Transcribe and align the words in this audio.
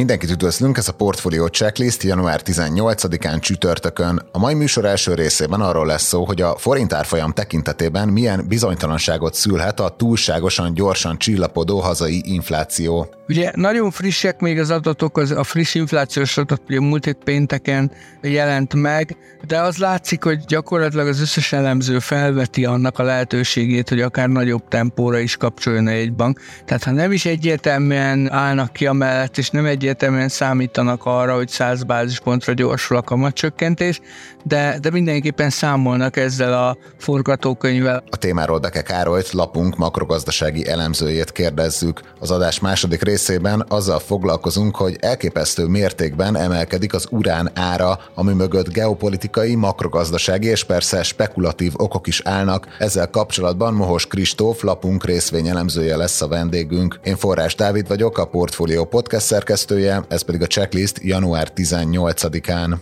Mindenkit 0.00 0.30
üdvözlünk, 0.30 0.76
ez 0.76 0.88
a 0.88 0.92
Portfolio 0.92 1.46
Checklist 1.46 2.02
január 2.02 2.40
18-án 2.44 3.40
csütörtökön. 3.40 4.22
A 4.32 4.38
mai 4.38 4.54
műsor 4.54 4.84
első 4.84 5.14
részében 5.14 5.60
arról 5.60 5.86
lesz 5.86 6.02
szó, 6.02 6.24
hogy 6.24 6.40
a 6.40 6.56
forint 6.56 6.92
árfolyam 6.92 7.32
tekintetében 7.32 8.08
milyen 8.08 8.44
bizonytalanságot 8.48 9.34
szülhet 9.34 9.80
a 9.80 9.88
túlságosan 9.88 10.74
gyorsan 10.74 11.18
csillapodó 11.18 11.78
hazai 11.80 12.22
infláció. 12.24 13.14
Ugye 13.28 13.50
nagyon 13.54 13.90
frissek 13.90 14.40
még 14.40 14.58
az 14.58 14.70
adatok, 14.70 15.18
az 15.18 15.30
a 15.30 15.44
friss 15.44 15.74
inflációs 15.74 16.36
adat 16.36 16.62
ugye 16.68 16.80
múlt 16.80 17.04
hét 17.04 17.18
pénteken 17.24 17.92
jelent 18.22 18.74
meg, 18.74 19.16
de 19.46 19.60
az 19.60 19.76
látszik, 19.76 20.24
hogy 20.24 20.44
gyakorlatilag 20.44 21.08
az 21.08 21.20
összes 21.20 21.52
elemző 21.52 21.98
felveti 21.98 22.64
annak 22.64 22.98
a 22.98 23.02
lehetőségét, 23.02 23.88
hogy 23.88 24.00
akár 24.00 24.28
nagyobb 24.28 24.68
tempóra 24.68 25.18
is 25.18 25.36
kapcsoljon 25.36 25.88
egy 25.88 26.12
bank. 26.12 26.40
Tehát 26.64 26.84
ha 26.84 26.90
nem 26.90 27.12
is 27.12 27.24
egyértelműen 27.24 28.30
állnak 28.32 28.72
ki 28.72 28.86
amellett, 28.86 29.38
és 29.38 29.50
nem 29.50 29.64
egyértelműen 29.64 29.88
számítanak 30.28 31.00
arra, 31.04 31.34
hogy 31.34 31.48
100 31.48 31.82
bázispontra 31.82 32.52
gyorsul 32.52 32.96
a 32.96 33.02
kamatcsökkentés, 33.02 34.00
de, 34.44 34.78
de 34.80 34.90
mindenképpen 34.90 35.50
számolnak 35.50 36.16
ezzel 36.16 36.52
a 36.52 36.76
forgatókönyvvel. 36.98 38.02
A 38.10 38.16
témáról 38.16 38.58
Beke 38.58 38.82
Károlyt, 38.82 39.32
lapunk 39.32 39.76
makrogazdasági 39.76 40.68
elemzőjét 40.68 41.32
kérdezzük. 41.32 42.00
Az 42.20 42.30
adás 42.30 42.60
második 42.60 43.02
részében 43.02 43.64
azzal 43.68 43.98
foglalkozunk, 43.98 44.76
hogy 44.76 44.96
elképesztő 45.00 45.66
mértékben 45.66 46.36
emelkedik 46.36 46.94
az 46.94 47.06
urán 47.10 47.50
ára, 47.54 47.98
ami 48.14 48.32
mögött 48.32 48.72
geopolitikai, 48.72 49.54
makrogazdasági 49.54 50.46
és 50.46 50.64
persze 50.64 51.02
spekulatív 51.02 51.72
okok 51.76 52.06
is 52.06 52.20
állnak. 52.24 52.66
Ezzel 52.78 53.10
kapcsolatban 53.10 53.74
Mohos 53.74 54.06
Kristóf, 54.06 54.62
lapunk 54.62 55.04
részvényelemzője 55.04 55.96
lesz 55.96 56.20
a 56.20 56.28
vendégünk. 56.28 57.00
Én 57.02 57.16
Forrás 57.16 57.54
Dávid 57.54 57.88
vagyok, 57.88 58.18
a 58.18 58.24
Portfolio 58.24 58.84
podcast 58.84 59.26
szerkesztője, 59.70 60.04
ez 60.08 60.22
pedig 60.22 60.42
a 60.42 60.46
checklist 60.46 60.98
január 61.02 61.52
18-án. 61.54 62.78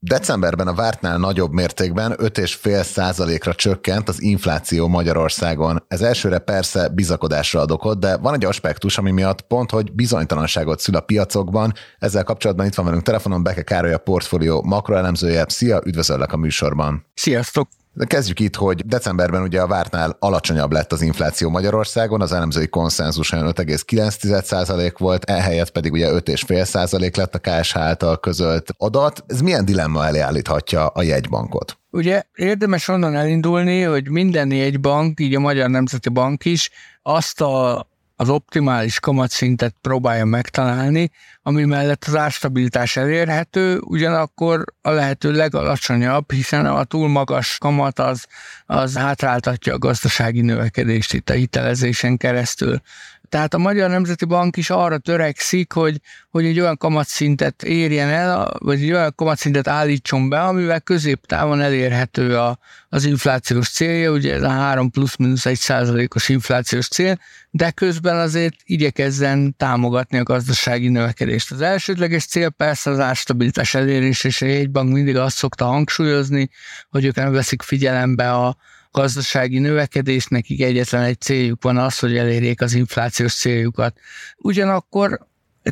Decemberben 0.00 0.66
a 0.66 0.74
vártnál 0.74 1.18
nagyobb 1.18 1.52
mértékben 1.52 2.14
5,5 2.16 2.82
százalékra 2.82 3.54
csökkent 3.54 4.08
az 4.08 4.22
infláció 4.22 4.88
Magyarországon. 4.88 5.84
Ez 5.88 6.00
elsőre 6.00 6.38
persze 6.38 6.88
bizakodásra 6.88 7.60
ad 7.60 7.70
okot, 7.70 7.98
de 7.98 8.16
van 8.16 8.34
egy 8.34 8.44
aspektus, 8.44 8.98
ami 8.98 9.10
miatt 9.10 9.40
pont, 9.40 9.70
hogy 9.70 9.92
bizonytalanságot 9.92 10.80
szül 10.80 10.96
a 10.96 11.00
piacokban. 11.00 11.72
Ezzel 11.98 12.24
kapcsolatban 12.24 12.66
itt 12.66 12.74
van 12.74 12.84
velünk 12.84 13.02
telefonon 13.02 13.42
Beke 13.42 13.62
Károly, 13.62 13.92
a 13.92 13.98
portfólió 13.98 14.62
makroelemzője. 14.62 15.44
Szia, 15.48 15.80
üdvözöllek 15.84 16.32
a 16.32 16.36
műsorban. 16.36 17.06
Sziasztok! 17.14 17.68
De 17.98 18.04
kezdjük 18.04 18.40
itt, 18.40 18.56
hogy 18.56 18.86
decemberben 18.86 19.42
ugye 19.42 19.60
a 19.60 19.66
vártnál 19.66 20.16
alacsonyabb 20.18 20.72
lett 20.72 20.92
az 20.92 21.02
infláció 21.02 21.50
Magyarországon, 21.50 22.20
az 22.20 22.32
elemzői 22.32 22.68
konszenzus 22.68 23.32
olyan 23.32 23.52
5,9% 23.54 24.94
volt, 24.98 25.24
ehelyett 25.24 25.70
pedig 25.70 25.92
ugye 25.92 26.10
5,5% 26.10 27.16
lett 27.16 27.34
a 27.34 27.38
KSH 27.38 27.76
által 27.76 28.20
közölt 28.20 28.70
adat. 28.76 29.24
Ez 29.26 29.40
milyen 29.40 29.64
dilemma 29.64 30.06
elé 30.06 30.18
állíthatja 30.18 30.86
a 30.86 31.02
jegybankot? 31.02 31.78
Ugye 31.90 32.22
érdemes 32.34 32.88
onnan 32.88 33.14
elindulni, 33.14 33.82
hogy 33.82 34.10
minden 34.10 34.50
jegybank, 34.50 35.20
így 35.20 35.34
a 35.34 35.40
Magyar 35.40 35.70
Nemzeti 35.70 36.08
Bank 36.08 36.44
is, 36.44 36.70
azt 37.02 37.40
a 37.40 37.86
az 38.20 38.28
optimális 38.28 39.00
kamatszintet 39.00 39.74
próbálja 39.80 40.24
megtalálni, 40.24 41.10
ami 41.42 41.64
mellett 41.64 42.04
az 42.04 42.16
árstabilitás 42.16 42.96
elérhető, 42.96 43.78
ugyanakkor 43.78 44.64
a 44.82 44.90
lehető 44.90 45.32
legalacsonyabb, 45.32 46.32
hiszen 46.32 46.66
a 46.66 46.84
túl 46.84 47.08
magas 47.08 47.58
kamat 47.58 47.98
az, 47.98 48.26
az 48.66 48.96
hátráltatja 48.96 49.74
a 49.74 49.78
gazdasági 49.78 50.40
növekedést 50.40 51.14
itt 51.14 51.30
a 51.30 51.32
hitelezésen 51.32 52.16
keresztül. 52.16 52.80
Tehát 53.28 53.54
a 53.54 53.58
Magyar 53.58 53.90
Nemzeti 53.90 54.24
Bank 54.24 54.56
is 54.56 54.70
arra 54.70 54.98
törekszik, 54.98 55.72
hogy, 55.72 56.00
hogy 56.30 56.44
egy 56.44 56.60
olyan 56.60 56.76
kamatszintet 56.76 57.62
érjen 57.62 58.08
el, 58.08 58.56
vagy 58.58 58.82
egy 58.82 58.92
olyan 58.92 59.14
kamatszintet 59.14 59.68
állítson 59.68 60.28
be, 60.28 60.40
amivel 60.40 60.80
középtávon 60.80 61.60
elérhető 61.60 62.38
a, 62.38 62.58
az 62.88 63.04
inflációs 63.04 63.68
célja, 63.68 64.10
ugye 64.10 64.34
ez 64.34 64.42
a 64.42 64.48
3 64.48 64.90
plusz-minusz 64.90 65.46
1 65.46 65.56
százalékos 65.56 66.28
inflációs 66.28 66.88
cél, 66.88 67.18
de 67.50 67.70
közben 67.70 68.16
azért 68.16 68.54
igyekezzen 68.64 69.56
támogatni 69.56 70.18
a 70.18 70.22
gazdasági 70.22 70.88
növekedést. 70.88 71.50
Az 71.50 71.60
elsődleges 71.60 72.24
cél 72.26 72.50
persze 72.50 72.90
az 72.90 72.98
árstabilitás 72.98 73.74
elérés, 73.74 74.24
és 74.24 74.42
a 74.42 74.46
jegybank 74.46 74.92
mindig 74.92 75.16
azt 75.16 75.36
szokta 75.36 75.64
hangsúlyozni, 75.64 76.50
hogy 76.90 77.04
ők 77.04 77.14
nem 77.14 77.32
veszik 77.32 77.62
figyelembe 77.62 78.32
a, 78.32 78.56
gazdasági 79.00 79.58
növekedés, 79.58 80.26
nekik 80.26 80.62
egyetlen 80.62 81.02
egy 81.02 81.20
céljuk 81.20 81.62
van 81.62 81.76
az, 81.76 81.98
hogy 81.98 82.16
elérjék 82.16 82.60
az 82.60 82.74
inflációs 82.74 83.34
céljukat. 83.34 83.98
Ugyanakkor 84.36 85.26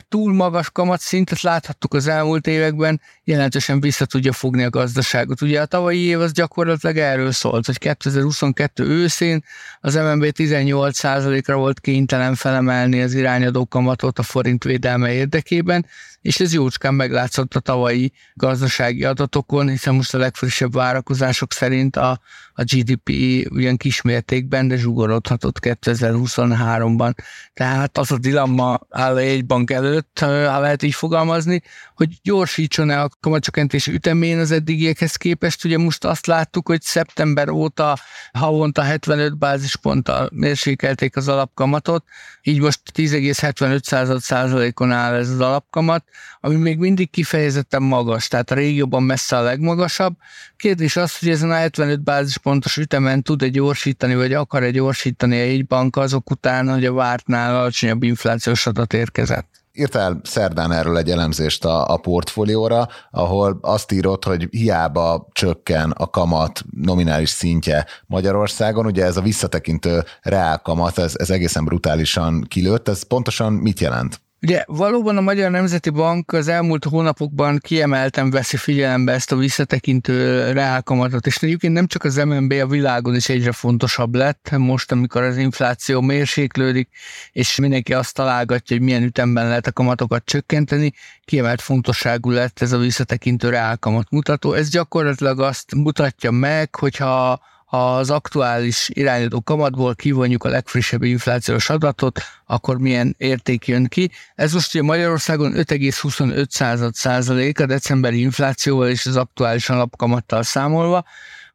túl 0.09 0.34
magas 0.34 0.70
kamatszintet 0.70 1.41
láthattuk 1.41 1.94
az 1.94 2.06
elmúlt 2.06 2.47
években, 2.47 3.00
jelentősen 3.25 3.81
vissza 3.81 4.04
tudja 4.04 4.32
fogni 4.32 4.62
a 4.65 4.70
gazdaságot. 4.70 5.41
Ugye 5.41 5.60
a 5.60 5.66
tavalyi 5.66 5.98
év 5.98 6.20
az 6.20 6.32
gyakorlatilag 6.32 6.97
erről 6.97 7.32
szólt, 7.32 7.66
hogy 7.66 7.78
2022 7.78 8.84
őszén 8.84 9.44
az 9.81 9.94
MNB 9.94 10.25
18%-ra 10.36 11.56
volt 11.56 11.81
kénytelen 11.81 12.34
felemelni 12.34 13.03
az 13.03 13.15
irányadó 13.15 13.66
kamatot 13.66 14.19
a 14.19 14.22
forint 14.22 14.65
védelme 14.65 15.12
érdekében, 15.12 15.86
és 16.20 16.41
ez 16.41 16.53
jócskán 16.53 16.94
meglátszott 16.94 17.54
a 17.54 17.60
tavalyi 17.60 18.12
gazdasági 18.34 19.04
adatokon, 19.04 19.69
hiszen 19.69 19.94
most 19.94 20.15
a 20.15 20.19
legfrissebb 20.19 20.72
várakozások 20.72 21.53
szerint 21.53 21.97
a, 21.97 22.20
a 22.58 22.62
GDP 22.62 23.10
ugyan 23.50 23.76
kismértékben, 23.76 24.68
de 24.68 24.76
zsugorodhatott 24.76 25.58
2023-ban. 25.60 27.14
Tehát 27.54 27.98
az 27.98 28.10
a 28.10 28.18
dilemma 28.18 28.80
áll 28.90 29.16
egy 29.16 29.46
bank 29.46 29.70
előtt, 29.70 30.18
ha 30.18 30.60
lehet 30.60 30.82
így 30.82 30.94
fogalmazni, 30.94 31.62
hogy 31.94 32.18
gyorsítson-e 32.22 33.02
a 33.02 33.08
kamatcsökkentés 33.20 33.86
ütemén 33.86 34.38
az 34.38 34.50
eddigiekhez 34.50 35.16
képest. 35.16 35.64
Ugye 35.64 35.78
most 35.78 36.04
azt 36.04 36.26
láttuk, 36.26 36.66
hogy 36.66 36.82
szeptember 36.82 37.48
óta 37.48 37.98
havonta 38.32 38.82
75 38.82 39.38
bázisponttal 39.38 40.30
mérsékelték 40.32 41.16
az 41.16 41.28
alapkamatot, 41.28 42.04
így 42.42 42.60
most 42.60 42.80
10,75 42.94 44.18
százalékon 44.18 44.92
áll 44.92 45.14
ez 45.14 45.28
az 45.28 45.40
alapkamat, 45.40 46.04
ami 46.40 46.54
még 46.54 46.78
mindig 46.78 47.10
kifejezetten 47.10 47.82
magas, 47.82 48.28
tehát 48.28 48.50
a 48.50 48.54
régióban 48.54 49.02
messze 49.02 49.36
a 49.36 49.40
legmagasabb. 49.40 50.14
Kérdés 50.56 50.96
az, 50.96 51.18
hogy 51.18 51.28
ezen 51.28 51.50
a 51.50 51.54
75 51.54 52.00
bázispontos 52.46 52.76
ütemen 52.76 53.22
tud-e 53.22 53.48
gyorsítani, 53.48 54.14
vagy 54.14 54.32
akar-e 54.32 54.70
gyorsítani 54.70 55.38
egy 55.38 55.66
bank 55.66 55.96
azok 55.96 56.30
után, 56.30 56.68
hogy 56.68 56.84
a 56.84 56.92
vártnál 56.92 57.56
alacsonyabb 57.56 58.02
inflációs 58.02 58.66
adat 58.66 58.92
érkezett? 58.92 59.48
Írtál 59.72 60.20
szerdán 60.24 60.72
erről 60.72 60.96
egy 60.96 61.10
elemzést 61.10 61.64
a, 61.64 61.92
a 61.92 61.96
portfólióra, 61.96 62.88
ahol 63.10 63.58
azt 63.62 63.92
írott, 63.92 64.24
hogy 64.24 64.48
hiába 64.50 65.28
csökken 65.32 65.90
a 65.90 66.06
kamat 66.06 66.64
nominális 66.82 67.28
szintje 67.30 67.86
Magyarországon, 68.06 68.86
ugye 68.86 69.04
ez 69.04 69.16
a 69.16 69.20
visszatekintő 69.20 70.04
reál 70.22 70.58
kamat, 70.58 70.98
ez, 70.98 71.14
ez 71.16 71.30
egészen 71.30 71.64
brutálisan 71.64 72.46
kilőtt, 72.48 72.88
ez 72.88 73.02
pontosan 73.02 73.52
mit 73.52 73.80
jelent? 73.80 74.20
Ugye 74.42 74.64
valóban 74.66 75.16
a 75.16 75.20
Magyar 75.20 75.50
Nemzeti 75.50 75.91
Bank 75.91 76.32
az 76.32 76.48
elmúlt 76.48 76.84
hónapokban 76.84 77.58
kiemelten 77.58 78.30
veszi 78.30 78.56
figyelembe 78.56 79.12
ezt 79.12 79.32
a 79.32 79.36
visszatekintő 79.36 80.50
reálkamatot, 80.52 81.26
és 81.26 81.36
egyébként 81.36 81.72
nem 81.72 81.86
csak 81.86 82.04
az 82.04 82.16
MNB 82.16 82.52
a 82.52 82.66
világon 82.66 83.14
is 83.14 83.28
egyre 83.28 83.52
fontosabb 83.52 84.14
lett, 84.14 84.50
most, 84.56 84.92
amikor 84.92 85.22
az 85.22 85.36
infláció 85.36 86.00
mérséklődik, 86.00 86.88
és 87.32 87.58
mindenki 87.58 87.94
azt 87.94 88.14
találgatja, 88.14 88.76
hogy 88.76 88.84
milyen 88.84 89.02
ütemben 89.02 89.48
lehet 89.48 89.66
a 89.66 89.72
kamatokat 89.72 90.24
csökkenteni, 90.24 90.92
kiemelt 91.24 91.60
fontosságú 91.60 92.30
lett 92.30 92.60
ez 92.60 92.72
a 92.72 92.78
visszatekintő 92.78 93.48
reálkamat 93.48 94.10
mutató. 94.10 94.53
Ez 94.53 94.68
gyakorlatilag 94.68 95.41
azt 95.41 95.74
mutatja 95.74 96.30
meg, 96.30 96.74
hogyha 96.74 97.41
az 97.66 98.10
aktuális 98.10 98.89
irányadó 98.92 99.41
kamatból 99.41 99.95
kivonjuk 99.95 100.45
a 100.45 100.48
legfrissebb 100.48 101.03
inflációs 101.03 101.71
adatot, 101.71 102.21
akkor 102.47 102.78
milyen 102.78 103.15
érték 103.18 103.66
jön 103.66 103.86
ki. 103.86 104.10
Ez 104.34 104.53
most 104.53 104.74
ugye 104.74 104.84
Magyarországon 104.84 105.53
5,25 105.54 106.92
százalék 106.92 107.60
a 107.60 107.66
decemberi 107.66 108.21
inflációval 108.21 108.89
és 108.89 109.07
az 109.07 109.16
aktuális 109.16 109.68
alapkamattal 109.68 110.42
számolva, 110.42 111.04